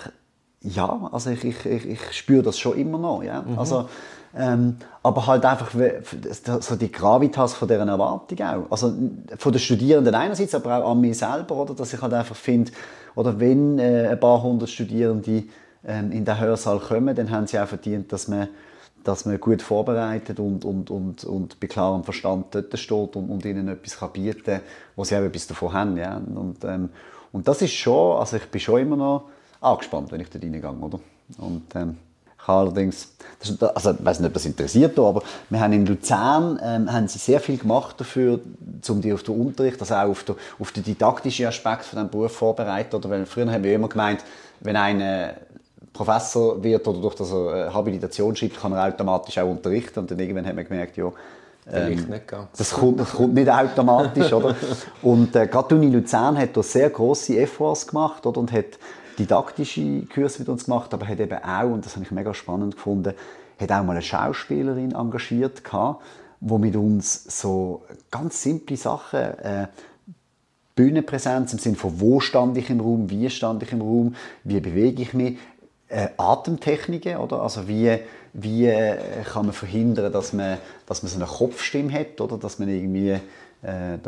ja. 0.62 1.08
Also 1.12 1.30
ich, 1.30 1.44
ich, 1.44 1.66
ich, 1.66 1.86
ich 1.86 2.12
spüre 2.12 2.42
das 2.42 2.58
schon 2.58 2.76
immer 2.76 2.98
noch. 2.98 3.22
Ja? 3.22 3.42
Mhm. 3.42 3.58
Also 3.58 3.88
ähm, 4.36 4.76
aber 5.02 5.26
halt 5.26 5.44
einfach 5.44 5.72
so 6.60 6.76
die 6.76 6.92
Gravitas 6.92 7.54
von 7.54 7.66
deren 7.66 7.88
Erwartung 7.88 8.38
auch. 8.40 8.70
Also 8.70 8.94
von 9.38 9.52
den 9.52 9.58
Studierenden 9.58 10.14
einerseits, 10.14 10.54
aber 10.54 10.76
auch 10.76 10.92
an 10.92 11.00
mir 11.00 11.14
selber, 11.14 11.56
oder? 11.56 11.74
Dass 11.74 11.92
ich 11.92 12.00
halt 12.00 12.12
einfach 12.12 12.36
finde, 12.36 12.70
oder 13.16 13.40
wenn 13.40 13.78
äh, 13.78 14.08
ein 14.08 14.20
paar 14.20 14.40
hundert 14.42 14.70
Studierende 14.70 15.44
ähm, 15.84 16.12
in 16.12 16.24
den 16.24 16.38
Hörsaal 16.38 16.78
kommen, 16.78 17.16
dann 17.16 17.30
haben 17.30 17.46
sie 17.46 17.58
auch 17.58 17.66
verdient, 17.66 18.12
dass 18.12 18.28
man 18.28 18.48
dass 19.02 19.24
man 19.24 19.40
gut 19.40 19.62
vorbereitet 19.62 20.38
und, 20.40 20.62
und, 20.66 20.90
und, 20.90 21.24
und 21.24 21.58
bei 21.58 21.66
klarem 21.68 22.04
Verstand 22.04 22.54
dort 22.54 22.78
steht 22.78 23.16
und, 23.16 23.30
und 23.30 23.46
ihnen 23.46 23.66
etwas 23.68 23.98
kann 23.98 24.12
bieten 24.12 24.42
kann, 24.44 24.60
wo 24.94 25.04
sie 25.04 25.16
auch 25.16 25.22
etwas 25.22 25.46
davon 25.46 25.72
haben. 25.72 25.96
Ja? 25.96 26.18
Und, 26.18 26.62
ähm, 26.64 26.90
und 27.32 27.46
das 27.46 27.62
ist 27.62 27.72
schon, 27.72 28.18
also 28.18 28.36
ich 28.36 28.46
bin 28.46 28.60
schon 28.60 28.80
immer 28.80 28.96
noch 28.96 29.24
angespannt, 29.60 30.10
wenn 30.12 30.20
ich 30.20 30.30
dort 30.30 30.44
reingehe, 30.44 30.70
oder? 30.70 31.00
Und, 31.38 31.74
ähm, 31.74 31.96
ich 32.40 32.48
habe 32.48 32.60
allerdings, 32.60 33.12
das, 33.38 33.62
also 33.76 33.90
ich 33.92 34.04
weiß 34.04 34.20
nicht, 34.20 34.28
ob 34.28 34.34
das 34.34 34.46
interessiert, 34.46 34.98
aber 34.98 35.22
wir 35.50 35.60
haben 35.60 35.72
in 35.74 35.84
Luzern 35.84 36.58
ähm, 36.62 36.90
haben 36.90 37.06
sie 37.06 37.18
sehr 37.18 37.38
viel 37.38 37.58
gemacht 37.58 38.00
dafür, 38.00 38.40
um 38.88 39.00
die 39.02 39.12
auf 39.12 39.22
den 39.22 39.38
Unterricht, 39.38 39.78
also 39.80 39.94
auch 39.94 40.08
auf 40.08 40.24
den, 40.24 40.36
auf 40.58 40.72
den 40.72 40.82
didaktischen 40.82 41.46
Aspekt 41.46 41.84
von 41.84 41.98
diesem 41.98 42.10
Beruf 42.10 42.32
vorbereiten. 42.32 42.96
Oder 42.96 43.10
weil 43.10 43.26
früher 43.26 43.50
haben 43.52 43.62
wir 43.62 43.74
immer 43.74 43.88
gemeint, 43.88 44.24
wenn 44.60 44.74
einer 44.74 45.34
Professor 45.92 46.62
wird 46.62 46.88
oder 46.88 47.00
durch 47.00 47.14
das 47.14 47.30
er 47.30 47.74
Habilitation 47.74 48.34
schreibt, 48.34 48.58
kann 48.58 48.72
er 48.72 48.88
automatisch 48.88 49.36
auch 49.36 49.50
unterrichten. 49.50 50.00
Und 50.00 50.10
dann 50.10 50.18
irgendwann 50.18 50.46
haben 50.46 50.56
wir 50.56 50.64
gemerkt, 50.64 50.96
ja, 50.96 51.12
ähm, 51.72 52.06
das, 52.56 52.70
kommt, 52.70 53.00
das 53.00 53.12
kommt 53.12 53.34
nicht 53.34 53.50
automatisch, 53.50 54.32
oder? 54.32 54.54
Und 55.02 55.34
äh, 55.36 55.46
gerade 55.46 55.68
die 55.68 55.74
Uni 55.74 55.90
Luzern 55.90 56.38
hat 56.38 56.56
da 56.56 56.62
sehr 56.62 56.90
große 56.90 57.38
Efforts 57.38 57.86
gemacht, 57.86 58.26
oder? 58.26 58.40
Und 58.40 58.52
hat 58.52 58.78
didaktische 59.18 60.02
Kurse 60.06 60.40
mit 60.40 60.48
uns 60.48 60.64
gemacht, 60.64 60.92
aber 60.94 61.06
hat 61.06 61.20
eben 61.20 61.38
auch, 61.42 61.70
und 61.70 61.84
das 61.84 61.94
habe 61.94 62.04
ich 62.04 62.10
mega 62.10 62.32
spannend 62.34 62.76
gefunden, 62.76 63.14
hat 63.60 63.72
auch 63.72 63.84
mal 63.84 63.92
eine 63.92 64.02
Schauspielerin 64.02 64.92
engagiert 64.92 65.62
gehabt, 65.62 66.02
wo 66.40 66.58
mit 66.58 66.74
uns 66.74 67.24
so 67.40 67.82
ganz 68.10 68.42
simple 68.42 68.76
Sachen 68.76 69.20
äh, 69.20 69.66
Bühnenpräsenz 70.74 71.52
im 71.52 71.58
Sinne 71.58 71.76
von 71.76 72.00
wo 72.00 72.20
stand 72.20 72.56
ich 72.56 72.70
im 72.70 72.80
Raum, 72.80 73.10
wie 73.10 73.28
stand 73.28 73.62
ich 73.62 73.72
im 73.72 73.82
Raum, 73.82 74.14
wie 74.44 74.60
bewege 74.60 75.02
ich 75.02 75.12
mich, 75.12 75.36
äh, 75.90 76.08
Atemtechniken, 76.16 77.18
oder? 77.18 77.42
Also 77.42 77.68
wie, 77.68 77.98
wie 78.32 78.66
äh, 78.66 78.96
kann 79.24 79.46
man 79.46 79.52
verhindern, 79.52 80.12
dass 80.12 80.32
man, 80.32 80.58
dass 80.86 81.02
man 81.02 81.10
so 81.10 81.16
eine 81.16 81.26
Kopfstimme 81.26 81.92
hat, 81.92 82.20
oder? 82.20 82.38
Dass 82.38 82.58
man 82.58 82.68
irgendwie, 82.68 83.10
äh, 83.10 83.98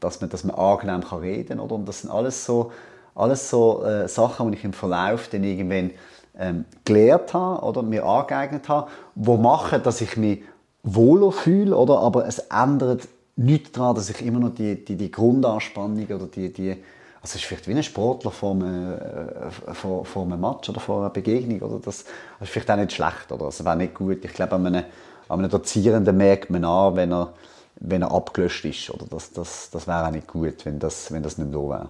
dass 0.00 0.20
man, 0.20 0.30
dass 0.30 0.44
man 0.44 0.54
angenehm 0.56 1.02
kann 1.02 1.18
reden, 1.18 1.60
oder? 1.60 1.74
Und 1.74 1.88
das 1.88 2.02
sind 2.02 2.10
alles 2.10 2.44
so 2.44 2.70
alles 3.18 3.50
so 3.50 3.82
äh, 3.82 4.06
Sachen, 4.08 4.52
die 4.52 4.58
ich 4.58 4.64
im 4.64 4.72
Verlauf 4.72 5.28
dann 5.28 5.42
irgendwann 5.42 5.90
ähm, 6.38 6.64
gelernt 6.84 7.34
habe 7.34 7.64
oder 7.64 7.82
mir 7.82 8.04
angeeignet 8.04 8.68
habe, 8.68 8.88
die 9.16 9.36
machen, 9.36 9.82
dass 9.82 10.00
ich 10.00 10.16
mich 10.16 10.42
wohler 10.84 11.32
fühle, 11.32 11.76
oder? 11.76 11.98
aber 11.98 12.26
es 12.26 12.38
ändert 12.38 13.08
nichts 13.34 13.72
daran, 13.72 13.96
dass 13.96 14.08
ich 14.08 14.24
immer 14.24 14.38
noch 14.38 14.54
die, 14.54 14.84
die, 14.84 14.96
die 14.96 15.10
Grundanspannung 15.10 16.06
oder 16.06 16.26
die, 16.26 16.52
die 16.52 16.76
also 17.20 17.32
es 17.32 17.34
ist 17.36 17.44
vielleicht 17.44 17.66
wie 17.66 17.72
ein 17.72 17.82
Sportler 17.82 18.30
vor 18.30 18.52
einem, 18.52 18.92
äh, 18.92 19.74
vor, 19.74 20.04
vor 20.04 20.22
einem 20.22 20.40
Match 20.40 20.68
oder 20.68 20.80
vor 20.80 21.00
einer 21.00 21.10
Begegnung. 21.10 21.60
Oder? 21.60 21.80
Das, 21.80 22.04
das 22.04 22.48
ist 22.48 22.50
vielleicht 22.50 22.70
auch 22.70 22.76
nicht 22.76 22.92
schlecht. 22.92 23.32
Oder? 23.32 23.46
Das 23.46 23.64
wäre 23.64 23.76
nicht 23.76 23.94
gut. 23.94 24.24
Ich 24.24 24.32
glaube, 24.32 24.54
an 24.54 24.66
einem, 24.66 24.84
an 25.28 25.38
einem 25.40 25.50
Dozierenden 25.50 26.16
merkt 26.16 26.50
man 26.50 26.64
an, 26.64 26.94
wenn 26.96 27.12
er, 27.12 27.32
wenn 27.80 28.02
er 28.02 28.12
abgelöscht 28.12 28.64
ist. 28.64 28.90
Oder? 28.90 29.06
Das, 29.10 29.32
das, 29.32 29.70
das 29.70 29.86
wäre 29.86 30.06
auch 30.06 30.10
nicht 30.12 30.28
gut, 30.28 30.64
wenn 30.64 30.78
das, 30.78 31.10
wenn 31.12 31.22
das 31.22 31.38
nicht 31.38 31.52
so 31.52 31.68
wäre. 31.70 31.88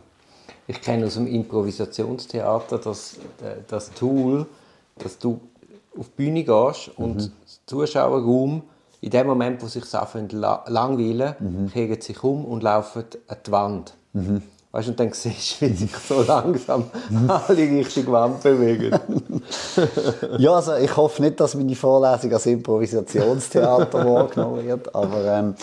Ich 0.66 0.80
kenne 0.80 1.06
aus 1.06 1.14
dem 1.14 1.26
Improvisationstheater 1.26 2.78
das, 2.78 3.16
das 3.68 3.90
Tool, 3.92 4.46
dass 4.96 5.18
du 5.18 5.40
auf 5.98 6.08
die 6.08 6.24
Bühne 6.24 6.44
gehst 6.44 6.90
und 6.96 7.16
mhm. 7.16 7.32
Zuschauerraum, 7.66 8.62
in 9.00 9.10
dem 9.10 9.26
Moment, 9.26 9.62
wo 9.62 9.66
sich 9.66 9.94
anfangen 9.94 10.28
la 10.30 10.64
langweilen, 10.66 11.34
mhm. 11.38 11.70
kehren 11.70 12.00
sich 12.00 12.22
um 12.22 12.44
und 12.44 12.62
laufen 12.62 13.04
an 13.28 13.36
die 13.46 13.50
Wand. 13.50 13.94
Mhm. 14.12 14.42
Weißt, 14.70 14.88
und 14.88 15.00
dann 15.00 15.12
siehst 15.12 15.62
du, 15.62 15.66
wie 15.66 15.72
sich 15.72 15.96
so 15.96 16.22
langsam 16.22 16.90
alle 17.26 17.56
Richtung 17.56 18.12
Wand 18.12 18.42
bewegen. 18.42 18.90
ja, 20.38 20.52
also 20.52 20.76
ich 20.76 20.94
hoffe 20.94 21.22
nicht, 21.22 21.40
dass 21.40 21.54
meine 21.54 21.74
Vorlesung 21.74 22.32
als 22.32 22.44
Improvisationstheater 22.46 24.04
wahrgenommen 24.14 24.66
wird. 24.66 24.94
Aber 24.94 25.24
ähm, 25.24 25.54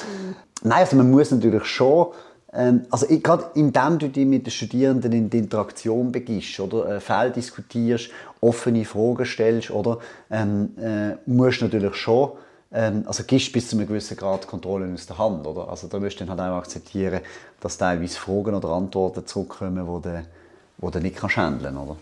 nein, 0.64 0.80
also 0.80 0.96
man 0.96 1.12
muss 1.12 1.30
natürlich 1.30 1.66
schon 1.66 2.08
ähm, 2.56 2.86
also 2.90 3.06
gerade 3.08 3.46
indem 3.54 4.00
du 4.00 4.10
dich 4.10 4.26
mit 4.26 4.46
den 4.46 4.52
Studierenden 4.52 5.12
in 5.12 5.30
die 5.30 5.40
Interaktion 5.40 6.12
begibst 6.12 6.60
oder 6.60 6.96
äh, 6.96 7.00
Fälle 7.00 7.32
diskutierst, 7.32 8.10
offene 8.42 8.86
Fragen 8.86 9.26
stellst, 9.26 9.72
oder 9.72 10.00
ähm, 10.32 10.70
äh, 10.80 11.16
musst 11.26 11.62
du 11.62 11.66
natürlich 11.66 11.96
schon 11.96 12.32
also 12.72 13.24
gibst 13.24 13.54
bis 13.54 13.70
zu 13.70 13.78
einem 13.78 13.88
gewissen 13.88 14.18
Grad 14.18 14.48
Kontrolle 14.48 14.92
aus 14.94 15.06
der 15.06 15.18
Hand, 15.18 15.46
oder? 15.48 15.70
Also 15.70 15.88
da 15.88 16.00
musst 16.00 16.20
du 16.20 16.26
dann 16.26 16.38
halt 16.38 16.52
auch 16.52 16.58
akzeptieren, 16.58 17.22
dass 17.60 17.78
teilweise 17.78 18.20
Fragen 18.20 18.54
oder 18.54 18.70
Antworten 18.70 19.26
zurückkommen, 19.26 19.86
die 19.86 20.10
du, 20.10 20.26
wo 20.78 20.90
du 20.90 21.00
nicht 21.00 21.16
kannst 21.16 21.38
handeln, 21.38 21.78
oder? 21.78 21.96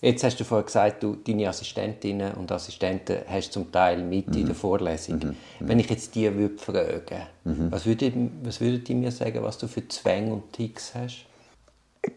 Jetzt 0.00 0.24
hast 0.24 0.38
du 0.38 0.44
vorhin 0.44 0.66
gesagt, 0.66 1.02
du 1.02 1.16
deine 1.16 1.48
Assistentinnen 1.48 2.34
und 2.34 2.52
Assistenten 2.52 3.18
hast 3.26 3.52
zum 3.52 3.72
Teil 3.72 4.02
mit 4.02 4.28
mhm. 4.28 4.38
in 4.38 4.46
der 4.46 4.54
Vorlesung. 4.54 5.18
Mhm. 5.18 5.36
Wenn 5.60 5.78
ich 5.78 5.88
jetzt 5.88 6.14
die 6.14 6.32
würde 6.34 6.58
fragen, 6.58 7.22
mhm. 7.44 7.72
was 7.72 7.86
würden 7.86 8.40
was 8.42 8.60
würde 8.60 8.78
die 8.80 8.94
mir 8.94 9.10
sagen, 9.10 9.42
was 9.42 9.58
du 9.58 9.66
für 9.66 9.86
Zwänge 9.88 10.34
und 10.34 10.52
Ticks 10.52 10.94
hast? 10.94 11.24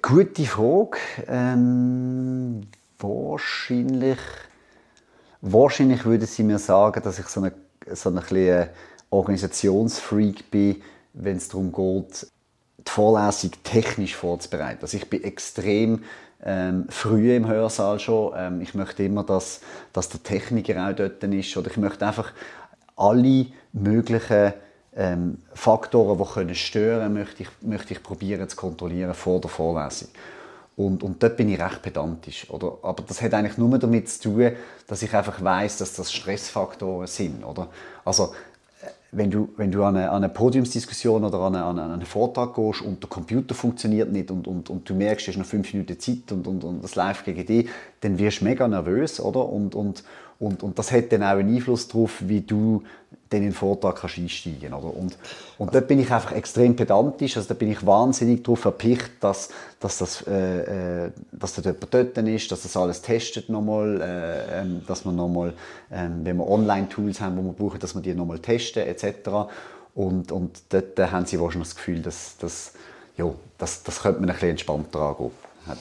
Gute 0.01 0.45
Frage. 0.45 0.97
Ähm, 1.27 2.67
wahrscheinlich, 2.99 4.19
wahrscheinlich 5.41 6.05
würde 6.05 6.25
sie 6.25 6.43
mir 6.43 6.59
sagen, 6.59 7.01
dass 7.01 7.17
ich 7.17 7.27
so 7.27 7.39
eine 7.39 7.53
so 7.93 8.09
ein 8.09 8.15
bisschen 8.15 8.69
Organisationsfreak 9.09 10.51
bin, 10.51 10.81
wenn 11.13 11.37
es 11.37 11.47
darum 11.47 11.71
geht, 11.71 12.27
die 12.77 12.91
Vorlesung 12.91 13.51
technisch 13.63 14.15
vorzubereiten. 14.15 14.79
Also 14.81 14.97
ich 14.97 15.09
bin 15.09 15.23
extrem 15.23 16.03
ähm, 16.43 16.85
früh 16.89 17.35
im 17.35 17.47
Hörsaal 17.47 17.99
schon. 17.99 18.33
Ähm, 18.35 18.61
ich 18.61 18.73
möchte 18.73 19.03
immer, 19.03 19.23
dass, 19.23 19.61
dass 19.93 20.09
der 20.09 20.23
Techniker 20.23 20.87
auch 20.87 20.95
dort 20.95 21.23
ist. 21.23 21.57
Oder 21.57 21.69
ich 21.71 21.77
möchte 21.77 22.05
einfach 22.05 22.31
alle 22.95 23.47
möglichen 23.73 24.53
ähm, 24.95 25.37
Faktoren, 25.53 26.17
die 26.17 26.33
können 26.33 26.55
stören 26.55 27.01
können, 27.01 27.13
möchte 27.13 27.43
ich, 27.43 27.49
möchte 27.61 27.93
ich 27.93 28.03
probieren 28.03 28.47
zu 28.47 28.55
kontrollieren 28.55 29.13
vor 29.13 29.41
der 29.41 29.49
Vorlesung. 29.49 30.09
Und, 30.79 31.03
und 31.03 31.21
dort 31.21 31.35
bin 31.35 31.49
ich 31.49 31.59
recht 31.59 31.81
pedantisch. 31.81 32.49
Oder? 32.49 32.77
Aber 32.83 33.03
das 33.05 33.21
hat 33.21 33.33
eigentlich 33.33 33.57
nur 33.57 33.77
damit 33.77 34.07
zu 34.07 34.29
tun, 34.29 34.51
dass 34.87 35.01
ich 35.01 35.13
einfach 35.13 35.43
weiß, 35.43 35.79
dass 35.79 35.91
das 35.91 36.13
Stressfaktoren 36.13 37.05
sind. 37.05 37.43
Oder? 37.43 37.67
Also, 38.05 38.31
äh, 38.81 38.87
wenn 39.11 39.29
du, 39.29 39.49
wenn 39.57 39.73
du 39.73 39.83
an 39.83 39.97
eine, 39.97 40.09
an 40.09 40.23
eine 40.23 40.29
Podiumsdiskussion 40.29 41.25
oder 41.25 41.37
an, 41.39 41.55
eine, 41.55 41.65
an 41.65 41.79
einen 41.91 42.05
Vortrag 42.05 42.55
gehst 42.55 42.81
und 42.81 43.03
der 43.03 43.09
Computer 43.09 43.53
funktioniert 43.53 44.09
nicht 44.09 44.31
und, 44.31 44.47
und, 44.47 44.69
und 44.69 44.89
du 44.89 44.95
merkst, 44.95 45.27
du 45.27 45.31
hast 45.31 45.37
noch 45.37 45.45
fünf 45.45 45.73
Minuten 45.73 45.99
Zeit 45.99 46.31
und, 46.31 46.47
und, 46.47 46.63
und 46.63 46.81
das 46.81 46.95
läuft 46.95 47.25
gegen 47.25 47.45
dich, 47.45 47.67
dann 47.99 48.17
wirst 48.17 48.39
du 48.39 48.45
mega 48.45 48.65
nervös. 48.65 49.19
Oder? 49.19 49.49
Und, 49.49 49.75
und, 49.75 50.05
und, 50.39 50.63
und 50.63 50.79
das 50.79 50.93
hat 50.93 51.11
dann 51.11 51.23
auch 51.23 51.39
einen 51.39 51.53
Einfluss 51.53 51.89
darauf, 51.89 52.25
wie 52.25 52.39
du 52.39 52.83
dann 53.29 53.41
in 53.41 53.49
den 53.49 53.53
Vortrag 53.53 53.97
kannst 53.97 54.17
einsteigen 54.17 54.71
kannst. 54.71 54.85
Und, 54.85 55.17
und 55.57 55.75
dort 55.75 55.87
bin 55.87 55.99
ich 55.99 56.11
einfach 56.11 56.31
extrem 56.31 56.75
pedantisch, 56.75 57.37
also 57.37 57.47
da 57.47 57.53
bin 57.53 57.71
ich 57.71 57.85
wahnsinnig 57.85 58.43
darauf 58.43 58.65
erpicht, 58.65 59.11
dass, 59.19 59.49
dass, 59.79 59.99
das, 59.99 60.25
äh, 60.27 61.05
äh, 61.05 61.11
dass 61.31 61.53
da 61.53 61.61
jemand 61.61 61.93
dort 61.93 62.17
ist, 62.17 62.51
dass 62.51 62.63
das 62.63 62.75
alles 62.75 63.01
testet 63.01 63.49
nochmal, 63.49 64.01
äh, 64.01 64.61
ähm, 64.61 64.81
dass 64.87 65.05
man 65.05 65.15
nochmal, 65.15 65.49
äh, 65.91 66.07
wenn 66.23 66.37
wir 66.37 66.47
Online-Tools 66.47 67.21
haben, 67.21 67.37
die 67.37 67.43
wir 67.43 67.53
brauchen, 67.53 67.79
dass 67.79 67.93
wir 67.93 68.01
die 68.01 68.15
nochmal 68.15 68.39
testen 68.39 68.83
etc. 68.83 69.29
Und, 69.93 70.31
und 70.31 70.61
dort 70.69 70.97
haben 71.11 71.25
sie 71.25 71.39
wahrscheinlich 71.39 71.69
das 71.69 71.75
Gefühl, 71.75 72.01
dass, 72.01 72.37
dass 72.37 72.73
ja, 73.15 73.25
das, 73.57 73.83
das 73.83 74.01
könnte 74.01 74.21
man 74.21 74.29
ein 74.29 74.33
bisschen 74.33 74.49
entspannter 74.49 74.99
angehen, 74.99 75.31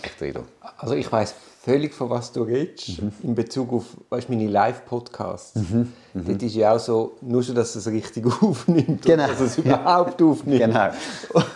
ich 0.03 0.35
Also 0.77 0.95
ich 0.95 1.11
weiss 1.11 1.35
völlig, 1.61 1.93
von 1.93 2.09
was 2.11 2.33
du 2.33 2.43
redest, 2.43 3.03
mhm. 3.03 3.13
in 3.23 3.35
Bezug 3.35 3.73
auf 3.73 3.85
weißt, 4.09 4.29
meine 4.31 4.47
Live-Podcasts. 4.47 5.57
Mhm. 5.57 5.93
Mhm. 6.15 6.25
Dort 6.25 6.43
ist 6.43 6.55
ja 6.55 6.75
auch 6.75 6.79
so, 6.79 7.17
nur 7.21 7.43
schon, 7.43 7.55
dass 7.55 7.75
es 7.75 7.87
richtig 7.87 8.27
aufnimmt, 8.43 9.05
genau. 9.05 9.27
dass 9.27 9.41
es 9.41 9.59
überhaupt 9.59 10.21
aufnimmt. 10.23 10.61
Genau. 10.61 10.91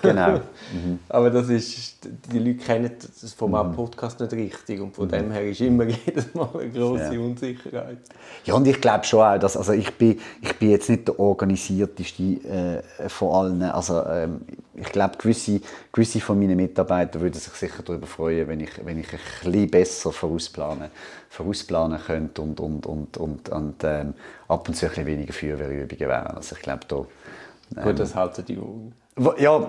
genau. 0.02 0.30
Mhm. 0.72 0.98
Aber 1.08 1.30
das 1.30 1.48
ist, 1.48 1.98
die 2.32 2.38
Leute 2.38 2.58
kennen 2.58 2.90
das 2.98 3.32
Format 3.32 3.68
mhm. 3.68 3.76
Podcast 3.76 4.20
nicht 4.20 4.32
richtig 4.32 4.80
und 4.80 4.94
von 4.94 5.06
mhm. 5.06 5.12
dem 5.12 5.30
her 5.30 5.48
ist 5.48 5.60
immer 5.60 5.84
jedes 6.06 6.34
Mal 6.34 6.48
eine 6.54 6.70
große 6.70 7.14
ja. 7.14 7.20
Unsicherheit. 7.20 7.98
Ja, 8.44 8.54
und 8.54 8.66
ich 8.66 8.80
glaube 8.80 9.04
schon 9.04 9.20
auch, 9.20 9.38
dass, 9.38 9.56
also 9.56 9.72
ich 9.72 9.90
bin, 9.92 10.18
ich 10.40 10.58
bin 10.58 10.70
jetzt 10.70 10.90
nicht 10.90 11.08
der 11.08 11.18
organisierteste 11.18 12.22
äh, 12.22 13.08
von 13.08 13.30
allen, 13.30 13.62
also 13.62 14.04
ähm, 14.06 14.40
ich 14.74 14.90
glaube, 14.90 15.16
gewisse, 15.18 15.60
gewisse 15.92 16.20
von 16.20 16.38
meinen 16.38 16.56
Mitarbeitern 16.56 17.20
würden 17.20 17.34
sich 17.34 17.52
sicher 17.52 17.82
darüber 17.84 18.06
freuen, 18.06 18.48
wenn 18.48 18.60
ich, 18.60 18.70
wenn 18.84 18.98
ich 18.98 19.12
ein 19.12 19.18
bisschen 19.44 19.70
besser 19.70 19.91
vorausplanen, 20.00 20.90
vorausplanen 21.28 22.00
könnte 22.00 22.42
und, 22.42 22.60
und, 22.60 22.86
und, 22.86 23.16
und, 23.16 23.48
und 23.48 23.84
ähm, 23.84 24.14
ab 24.48 24.68
und 24.68 24.74
zu 24.74 24.86
ein 24.86 24.90
bisschen 24.90 25.06
weniger 25.06 25.32
Feuerwehrübungen 25.32 26.08
wären. 26.08 26.36
Also 26.36 26.56
ich 26.56 26.62
glaube, 26.62 26.86
da... 26.88 26.96
Ähm, 27.76 27.84
Gut, 27.84 27.98
das 27.98 28.14
halten 28.14 28.44
die 28.44 28.58
Augen. 28.58 28.94
Ja, 29.38 29.68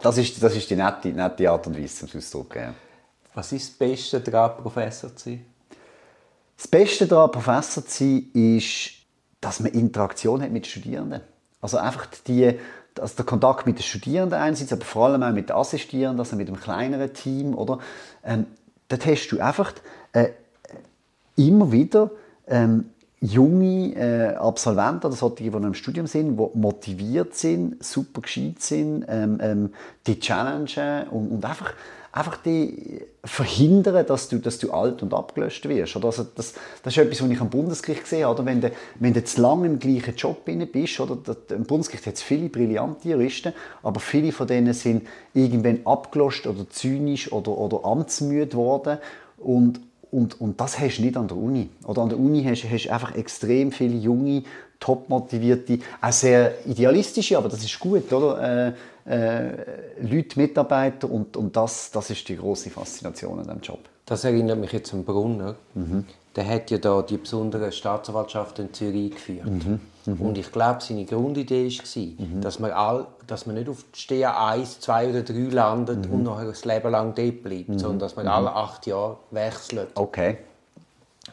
das 0.00 0.18
ist, 0.18 0.42
das 0.42 0.54
ist 0.54 0.68
die 0.68 0.76
nette, 0.76 1.08
nette 1.08 1.50
Art 1.50 1.66
und 1.66 1.78
Weise 1.78 2.06
zum 2.06 2.18
Ausdrücken. 2.18 2.58
Ja. 2.58 2.74
Was 3.34 3.52
ist 3.52 3.70
das 3.70 3.78
Beste 3.78 4.20
daran, 4.20 4.58
Professor 4.58 5.14
zu 5.16 5.30
sein? 5.30 5.46
Das 6.56 6.68
Beste 6.68 7.06
daran, 7.06 7.30
Professor 7.30 7.84
zu 7.84 8.04
sein, 8.04 8.30
ist, 8.34 8.90
dass 9.40 9.60
man 9.60 9.72
Interaktion 9.72 10.42
hat 10.42 10.50
mit 10.50 10.66
Studierenden. 10.66 11.22
Also 11.60 11.78
einfach 11.78 12.06
die, 12.26 12.58
also 13.00 13.14
der 13.16 13.24
Kontakt 13.24 13.66
mit 13.66 13.78
den 13.78 13.82
Studierenden 13.82 14.38
einerseits, 14.38 14.72
aber 14.72 14.84
vor 14.84 15.06
allem 15.06 15.22
auch 15.22 15.32
mit 15.32 15.48
den 15.48 15.56
Assistierenden, 15.56 16.20
also 16.20 16.36
mit 16.36 16.48
einem 16.48 16.60
kleineren 16.60 17.12
Team, 17.14 17.54
oder? 17.54 17.78
Ähm, 18.24 18.46
dort 18.92 19.06
hast 19.06 19.28
du 19.28 19.40
einfach 19.40 19.72
äh, 20.12 20.28
immer 21.36 21.72
wieder 21.72 22.10
ähm, 22.46 22.90
junge 23.22 23.94
äh, 23.94 24.34
Absolventen 24.34 25.06
oder 25.06 25.16
solche, 25.16 25.44
die 25.44 25.46
im 25.46 25.74
Studium 25.74 26.06
sind, 26.06 26.36
die 26.36 26.58
motiviert 26.58 27.34
sind, 27.34 27.82
super 27.82 28.20
gescheit 28.20 28.60
sind, 28.60 29.04
ähm, 29.08 29.38
ähm, 29.40 29.70
die 30.06 30.18
challengen 30.18 31.08
und, 31.08 31.30
und 31.30 31.44
einfach 31.44 31.72
einfach 32.12 32.36
die 32.36 33.00
verhindern, 33.24 34.04
dass 34.06 34.28
du, 34.28 34.38
dass 34.38 34.58
du 34.58 34.70
alt 34.70 35.02
und 35.02 35.14
abgelöscht 35.14 35.66
wirst. 35.66 35.96
Oder? 35.96 36.06
Also 36.06 36.24
das, 36.34 36.52
das 36.82 36.92
ist 36.92 36.98
etwas, 36.98 37.22
was 37.22 37.30
ich 37.30 37.40
am 37.40 37.48
Bundesgericht 37.48 38.02
gesehen 38.02 38.26
habe. 38.26 38.34
Oder? 38.34 38.46
Wenn, 38.46 38.60
du, 38.60 38.70
wenn 39.00 39.14
du 39.14 39.24
zu 39.24 39.40
lange 39.40 39.66
im 39.66 39.78
gleichen 39.78 40.14
Job 40.14 40.44
bist, 40.44 41.00
oder? 41.00 41.16
im 41.50 41.64
Bundesgericht 41.64 42.06
hat 42.06 42.14
es 42.14 42.22
viele 42.22 42.50
brillante 42.50 43.08
Juristen, 43.08 43.54
aber 43.82 43.98
viele 43.98 44.32
von 44.32 44.46
denen 44.46 44.74
sind 44.74 45.06
irgendwann 45.32 45.80
abgelöscht 45.86 46.46
oder 46.46 46.68
zynisch 46.68 47.32
oder, 47.32 47.56
oder 47.56 47.84
amtsmüde 47.84 48.48
geworden. 48.48 48.98
Und, 49.38 49.80
und, 50.12 50.40
und 50.42 50.60
das 50.60 50.78
hast 50.78 50.98
du 50.98 51.02
nicht 51.02 51.16
an 51.16 51.26
der 51.26 51.38
Uni. 51.38 51.70
Oder 51.86 52.02
an 52.02 52.10
der 52.10 52.18
Uni 52.18 52.44
hast 52.44 52.64
du 52.64 52.92
einfach 52.92 53.14
extrem 53.14 53.72
viele 53.72 53.96
junge, 53.96 54.42
top 54.82 55.08
motivierte, 55.08 55.78
auch 56.00 56.12
sehr 56.12 56.66
idealistische, 56.66 57.38
aber 57.38 57.48
das 57.48 57.62
ist 57.62 57.78
gut, 57.78 58.12
oder? 58.12 58.68
Äh, 58.68 58.72
äh, 59.04 59.50
Leute, 60.00 60.38
Mitarbeiter 60.38 61.10
und, 61.10 61.36
und 61.36 61.56
das, 61.56 61.90
das 61.90 62.10
ist 62.10 62.28
die 62.28 62.36
große 62.36 62.70
Faszination 62.70 63.38
an 63.38 63.44
diesem 63.44 63.60
Job. 63.60 63.80
Das 64.06 64.24
erinnert 64.24 64.58
mich 64.58 64.72
jetzt 64.72 64.92
an 64.94 65.04
Brunner. 65.04 65.56
Mhm. 65.74 66.04
Der 66.36 66.48
hat 66.48 66.70
ja 66.70 66.78
da 66.78 67.02
die 67.02 67.16
besondere 67.16 67.72
Staatsanwaltschaft 67.72 68.58
in 68.58 68.72
Zürich 68.72 69.12
eingeführt. 69.12 69.46
Mhm. 69.46 69.80
Mhm. 70.06 70.20
Und 70.20 70.38
ich 70.38 70.50
glaube, 70.50 70.80
seine 70.80 71.04
Grundidee 71.04 71.68
war, 71.68 72.26
mhm. 72.26 72.40
dass, 72.40 72.58
man 72.58 72.70
all, 72.72 73.06
dass 73.26 73.46
man 73.46 73.56
nicht 73.56 73.68
auf 73.68 73.84
Stehen 73.92 74.30
1, 74.30 74.80
2 74.80 75.10
oder 75.10 75.22
3 75.22 75.34
landet 75.52 76.08
mhm. 76.08 76.14
und 76.14 76.22
nachher 76.24 76.48
ein 76.48 76.54
Leben 76.64 76.90
lang 76.90 77.14
dort 77.14 77.42
bleibt, 77.42 77.68
mhm. 77.68 77.78
sondern 77.78 77.98
dass 78.00 78.16
man 78.16 78.28
alle 78.28 78.52
acht 78.54 78.86
Jahre 78.86 79.18
wechselt. 79.30 79.90
Okay. 79.94 80.38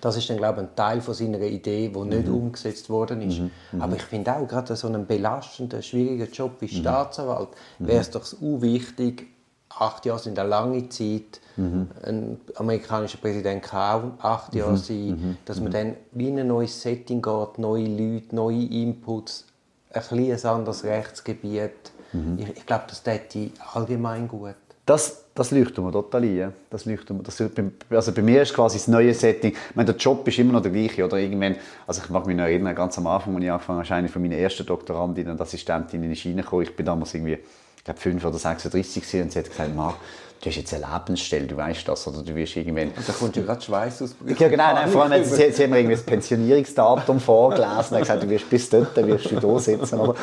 Das 0.01 0.15
ist 0.15 0.29
dann, 0.29 0.37
glaube 0.37 0.61
ich, 0.61 0.67
ein 0.67 0.75
Teil 0.75 1.01
von 1.01 1.13
seiner 1.13 1.41
Idee, 1.41 1.89
der 1.89 2.05
nicht 2.05 2.27
mhm. 2.27 2.35
umgesetzt 2.35 2.89
worden 2.89 3.21
ist. 3.21 3.39
Mhm. 3.39 3.51
mhm. 3.71 3.81
Aber 3.81 3.95
ich 3.95 4.03
finde 4.03 4.35
auch, 4.35 4.47
gerade 4.47 4.75
so 4.75 4.87
einen 4.87 5.07
belastenden, 5.07 5.81
schwierigen 5.81 6.31
Job 6.31 6.53
wie 6.59 6.65
mhm. 6.65 6.81
Staatsanwalt, 6.81 7.49
mhm. 7.79 7.87
wäre 7.87 8.01
es 8.01 8.11
doch 8.11 8.23
so 8.23 8.61
wichtig, 8.61 9.27
acht 9.69 10.05
Jahre 10.05 10.19
sind 10.19 10.37
eine 10.37 10.49
lange 10.49 10.89
Zeit, 10.89 11.41
mhm. 11.57 11.87
ein 12.03 12.39
amerikanischer 12.55 13.17
Präsident 13.17 13.63
kann 13.63 14.17
auch 14.19 14.23
acht 14.23 14.55
Jahre 14.55 14.77
sein, 14.77 15.37
dass 15.45 15.59
man 15.59 15.71
dann 15.71 15.95
wie 16.11 16.29
in 16.29 16.39
ein 16.39 16.47
neues 16.47 16.81
Setting 16.81 17.21
geht, 17.21 17.57
neue 17.57 17.85
Leute, 17.87 18.35
neue 18.35 18.65
Inputs, 18.65 19.45
ein, 19.91 20.03
ein 20.31 20.45
anderes 20.45 20.83
Rechtsgebiet. 20.83 21.91
Ich, 22.37 22.49
ich 22.49 22.65
glaube, 22.65 22.85
das 22.87 23.03
täte 23.03 23.51
allgemein 23.73 24.27
gut. 24.27 24.55
Das, 24.89 25.25
das 25.35 25.51
leuchtet 25.51 25.77
mir 25.77 25.91
total 25.91 26.23
ein. 26.23 26.53
Das 26.71 26.85
leuchtet 26.85 27.11
mir, 27.11 27.21
das, 27.21 27.39
also 27.91 28.11
bei 28.11 28.21
mir 28.23 28.41
ist 28.41 28.55
quasi 28.55 28.79
das 28.79 28.87
neue 28.87 29.13
Setting. 29.13 29.51
Ich 29.51 29.75
meine, 29.75 29.93
der 29.93 29.95
Job 29.95 30.27
ist 30.27 30.39
immer 30.39 30.53
noch 30.53 30.63
der 30.63 30.71
gleiche. 30.71 31.05
Oder 31.05 31.17
irgendwann, 31.17 31.57
also 31.85 32.01
ich 32.03 32.09
mag 32.09 32.25
mich 32.25 32.35
noch 32.35 32.45
erinnern, 32.45 32.73
ganz 32.73 32.97
am 32.97 33.05
Anfang, 33.05 33.35
als 33.35 33.43
ich 33.43 33.51
angefangen 33.51 33.83
habe, 33.83 33.93
eine 33.93 34.07
von 34.07 34.19
meinen 34.23 34.39
ersten 34.39 34.65
Doktorandinnen 34.65 35.33
und 35.33 35.41
Assistentinnen 35.41 36.11
ist 36.11 36.25
reingekommen. 36.25 36.65
Ich 36.65 36.75
bin 36.75 36.87
damals 36.87 37.13
irgendwie 37.13 37.37
ich 37.77 37.83
glaube 37.83 37.99
5 37.99 38.25
oder 38.25 38.37
36 38.39 39.03
gewesen, 39.03 39.21
und 39.21 39.31
sie 39.31 39.39
hat 39.39 39.49
gesagt, 39.49 39.75
Marc, 39.75 39.95
du 40.41 40.49
hast 40.49 40.55
jetzt 40.55 40.73
eine 40.73 40.85
Lebensstelle, 40.91 41.45
du 41.45 41.55
weißt 41.55 41.87
das, 41.87 42.07
oder 42.07 42.23
du 42.23 42.35
wirst 42.35 42.55
irgendwann... 42.57 42.87
Und 42.87 43.07
da 43.07 43.13
kommt 43.13 43.35
ja 43.35 43.43
gerade 43.43 43.61
Schweiß 43.61 44.01
aus. 44.01 44.15
Ja, 44.25 44.47
genau, 44.47 44.73
nein, 44.73 44.89
vor 44.89 45.03
allem 45.03 45.13
hat 45.13 45.25
sie, 45.25 45.51
sie 45.51 45.63
haben 45.63 45.69
mir 45.69 45.77
irgendwie 45.77 45.95
das 45.95 46.03
Pensionierungsdatum 46.03 47.19
vorgelesen 47.19 47.95
und 47.95 47.99
gesagt, 47.99 48.23
du 48.23 48.29
wirst 48.29 48.49
bis 48.49 48.69
dort 48.69 48.95
wirst 48.95 49.31
du 49.31 49.39
da 49.39 49.59
sitzen. 49.59 49.99
Oder? 49.99 50.15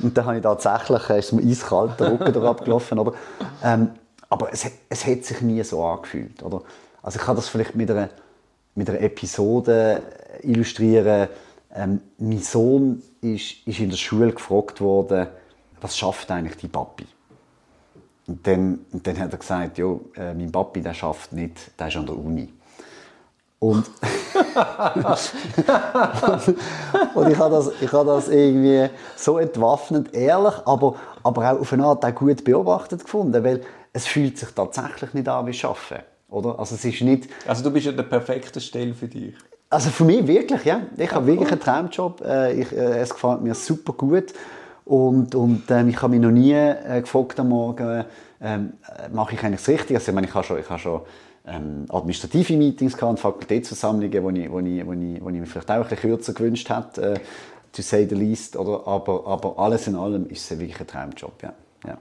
Und 0.00 0.16
dann 0.16 0.24
habe 0.26 0.36
ich 0.36 0.42
tatsächlich, 0.42 1.10
äh, 1.10 1.18
ist 1.18 1.32
mir 1.32 1.42
eiskalt 1.42 2.00
der 2.00 2.12
Rücken 2.12 2.44
abgelaufen, 2.44 2.98
aber, 2.98 3.14
ähm, 3.64 3.90
aber 4.32 4.50
es, 4.50 4.64
es 4.88 5.06
hat 5.06 5.24
sich 5.24 5.42
nie 5.42 5.62
so 5.62 5.84
angefühlt. 5.84 6.42
Oder? 6.42 6.62
Also 7.02 7.18
ich 7.18 7.24
kann 7.24 7.36
das 7.36 7.50
vielleicht 7.50 7.74
mit 7.74 7.90
einer, 7.90 8.08
mit 8.74 8.88
einer 8.88 9.00
Episode 9.00 10.02
illustrieren. 10.40 11.28
Ähm, 11.74 12.00
mein 12.16 12.38
Sohn 12.38 13.02
ist, 13.20 13.66
ist 13.66 13.78
in 13.78 13.90
der 13.90 13.98
Schule 13.98 14.32
gefragt 14.32 14.80
worden, 14.80 15.26
was 15.82 15.98
schafft 15.98 16.30
eigentlich 16.30 16.56
die 16.56 16.68
Papi? 16.68 17.04
Und 18.26 18.46
dann, 18.46 18.86
und 18.92 19.06
dann 19.06 19.18
hat 19.18 19.32
er 19.32 19.38
gesagt, 19.38 19.76
ja, 19.76 19.98
äh, 20.16 20.32
mein 20.32 20.50
Papi, 20.50 20.80
der 20.80 20.94
schafft 20.94 21.34
nicht, 21.34 21.78
der 21.78 21.88
ist 21.88 21.96
an 21.96 22.06
der 22.06 22.16
Uni. 22.16 22.48
Und, 23.58 23.84
und 27.14 27.30
ich 27.30 27.38
habe 27.38 27.54
das, 27.54 27.70
ich 27.80 27.90
das 27.90 28.28
irgendwie 28.28 28.88
so 29.14 29.38
entwaffnend 29.38 30.14
ehrlich, 30.14 30.54
aber, 30.64 30.94
aber 31.22 31.52
auch 31.52 31.60
auf 31.60 31.72
eine 31.74 31.84
Art 31.84 32.16
gut 32.16 32.44
beobachtet 32.44 33.04
gefunden, 33.04 33.44
weil 33.44 33.60
es 33.92 34.06
fühlt 34.06 34.38
sich 34.38 34.48
tatsächlich 34.50 35.12
nicht 35.14 35.28
an 35.28 35.46
wie 35.46 35.64
Arbeiten. 35.64 36.04
Oder? 36.28 36.58
Also, 36.58 36.74
es 36.74 36.84
ist 36.84 37.00
nicht, 37.02 37.28
Also 37.46 37.62
du 37.62 37.70
bist 37.70 37.86
ja 37.86 37.92
der 37.92 38.04
perfekte 38.04 38.60
Stelle 38.60 38.94
für 38.94 39.08
dich. 39.08 39.34
also 39.68 39.90
für 39.90 40.04
mich 40.04 40.26
wirklich, 40.26 40.64
ja. 40.64 40.82
Ich 40.96 41.12
habe 41.12 41.26
wirklich 41.26 41.50
einen 41.50 41.60
Traumjob. 41.60 42.20
Äh, 42.22 42.60
Ich, 42.60 42.72
äh, 42.72 43.00
es 43.00 43.10
gefällt 43.10 43.42
mir 43.42 43.54
super 43.54 43.92
gut. 43.92 44.32
Und, 44.84 45.34
und 45.34 45.70
ähm, 45.70 45.88
ich 45.90 46.00
habe 46.02 46.10
mich 46.10 46.20
noch 46.20 46.30
nie 46.30 46.52
äh, 46.54 47.00
gefragt 47.00 47.38
am 47.38 47.50
Morgen, 47.50 48.04
ähm, 48.40 48.72
äh, 48.88 49.08
mache 49.10 49.34
ich 49.34 49.42
eigentlich 49.44 49.60
das 49.60 49.68
Richtige? 49.68 49.98
Also, 49.98 50.10
ich 50.10 50.14
meine, 50.14 50.26
ich 50.26 50.34
habe 50.34 50.44
schon, 50.44 50.58
ich 50.58 50.68
habe 50.68 50.78
schon 50.78 51.00
ähm, 51.46 51.86
administrative 51.88 52.56
Meetings 52.56 52.96
gehabt, 52.96 53.20
Fakultätsversammlungen, 53.20 54.22
wo 54.22 54.30
ich, 54.30 54.50
wo, 54.50 54.58
ich, 54.58 54.86
wo, 54.86 54.92
ich, 54.92 55.22
wo 55.22 55.28
ich 55.28 55.40
mir 55.40 55.46
vielleicht 55.46 55.70
auch 55.70 55.76
ein 55.76 55.82
bisschen 55.82 56.10
kürzer 56.10 56.32
gewünscht 56.32 56.68
hätte, 56.70 57.14
äh, 57.14 57.20
to 57.72 57.82
say 57.82 58.06
the 58.08 58.14
least. 58.14 58.56
Oder? 58.56 58.86
Aber, 58.86 59.26
aber 59.26 59.58
alles 59.58 59.86
in 59.86 59.96
allem 59.96 60.26
ist 60.28 60.50
es 60.50 60.58
wirklich 60.58 60.80
ein 60.80 60.86
Traumjob, 60.86 61.42
ja. 61.42 61.52
ja. 61.86 61.98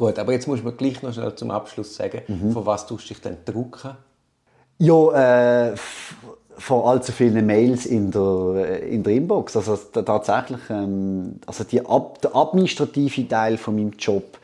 Gut, 0.00 0.18
aber 0.18 0.32
jetzt 0.32 0.48
muss 0.48 0.62
man 0.62 0.74
gleich 0.78 1.02
noch 1.02 1.12
schnell 1.12 1.34
zum 1.34 1.50
Abschluss 1.50 1.94
sagen, 1.94 2.22
Mhm. 2.26 2.52
von 2.52 2.64
was 2.64 2.86
tust 2.86 3.04
du 3.04 3.08
dich 3.12 3.20
denn 3.20 3.36
drucken? 3.44 3.90
Ja, 4.78 5.66
äh, 5.72 5.74
von 6.56 6.84
allzu 6.84 7.12
vielen 7.12 7.44
Mails 7.44 7.84
in 7.84 8.10
der, 8.10 8.82
in 8.82 9.02
der 9.02 9.12
Inbox. 9.12 9.58
Also 9.58 9.76
tatsächlich, 9.76 10.60
ähm, 10.70 11.34
also 11.46 11.64
die 11.64 11.84
Ab, 11.84 12.18
der 12.22 12.34
administrative 12.34 13.28
Teil 13.28 13.58
von 13.58 13.74
meinem 13.76 13.90
Job, 13.98 14.38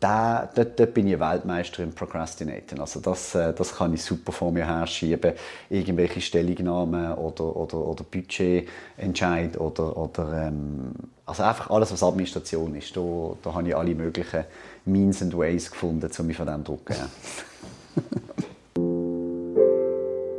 da, 0.00 0.48
dort, 0.54 0.78
dort 0.78 0.94
bin 0.94 1.08
ich 1.08 1.18
Weltmeister 1.18 1.82
im 1.82 1.92
Procrastinaten. 1.92 2.80
Also 2.80 3.00
das, 3.00 3.34
äh, 3.34 3.52
das 3.52 3.74
kann 3.74 3.92
ich 3.94 4.02
super 4.02 4.32
vor 4.32 4.52
mir 4.52 4.66
herschieben. 4.66 5.32
Irgendwelche 5.68 6.20
Stellungnahmen 6.20 7.14
oder, 7.14 7.56
oder, 7.56 7.78
oder 7.78 8.04
Budgetentscheid 8.04 9.58
oder, 9.58 9.96
oder 9.96 10.46
ähm, 10.48 10.92
also 11.26 11.42
einfach 11.42 11.70
alles, 11.70 11.92
was 11.92 12.02
Administration 12.02 12.74
ist. 12.76 12.96
Da, 12.96 13.02
da 13.42 13.54
habe 13.54 13.68
ich 13.68 13.76
alle 13.76 13.94
möglichen 13.94 14.44
Means 14.84 15.20
and 15.20 15.36
Ways 15.36 15.70
gefunden, 15.70 16.08
um 16.18 16.26
mich 16.26 16.36
von 16.36 16.46
dem 16.46 16.64
zu 16.64 16.72
drucken. 16.72 16.96
Ja. 16.96 18.02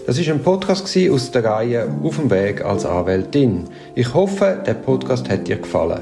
Das 0.10 0.18
ist 0.18 0.28
ein 0.28 0.42
Podcast 0.42 0.98
aus 1.12 1.30
der 1.30 1.44
Reihe 1.44 1.88
Auf 2.02 2.16
dem 2.16 2.32
Weg 2.32 2.66
als 2.66 2.84
Anwältin. 2.84 3.68
Ich 3.94 4.12
hoffe, 4.12 4.60
der 4.66 4.74
Podcast 4.74 5.30
hat 5.30 5.48
dir 5.48 5.58
gefallen. 5.58 6.02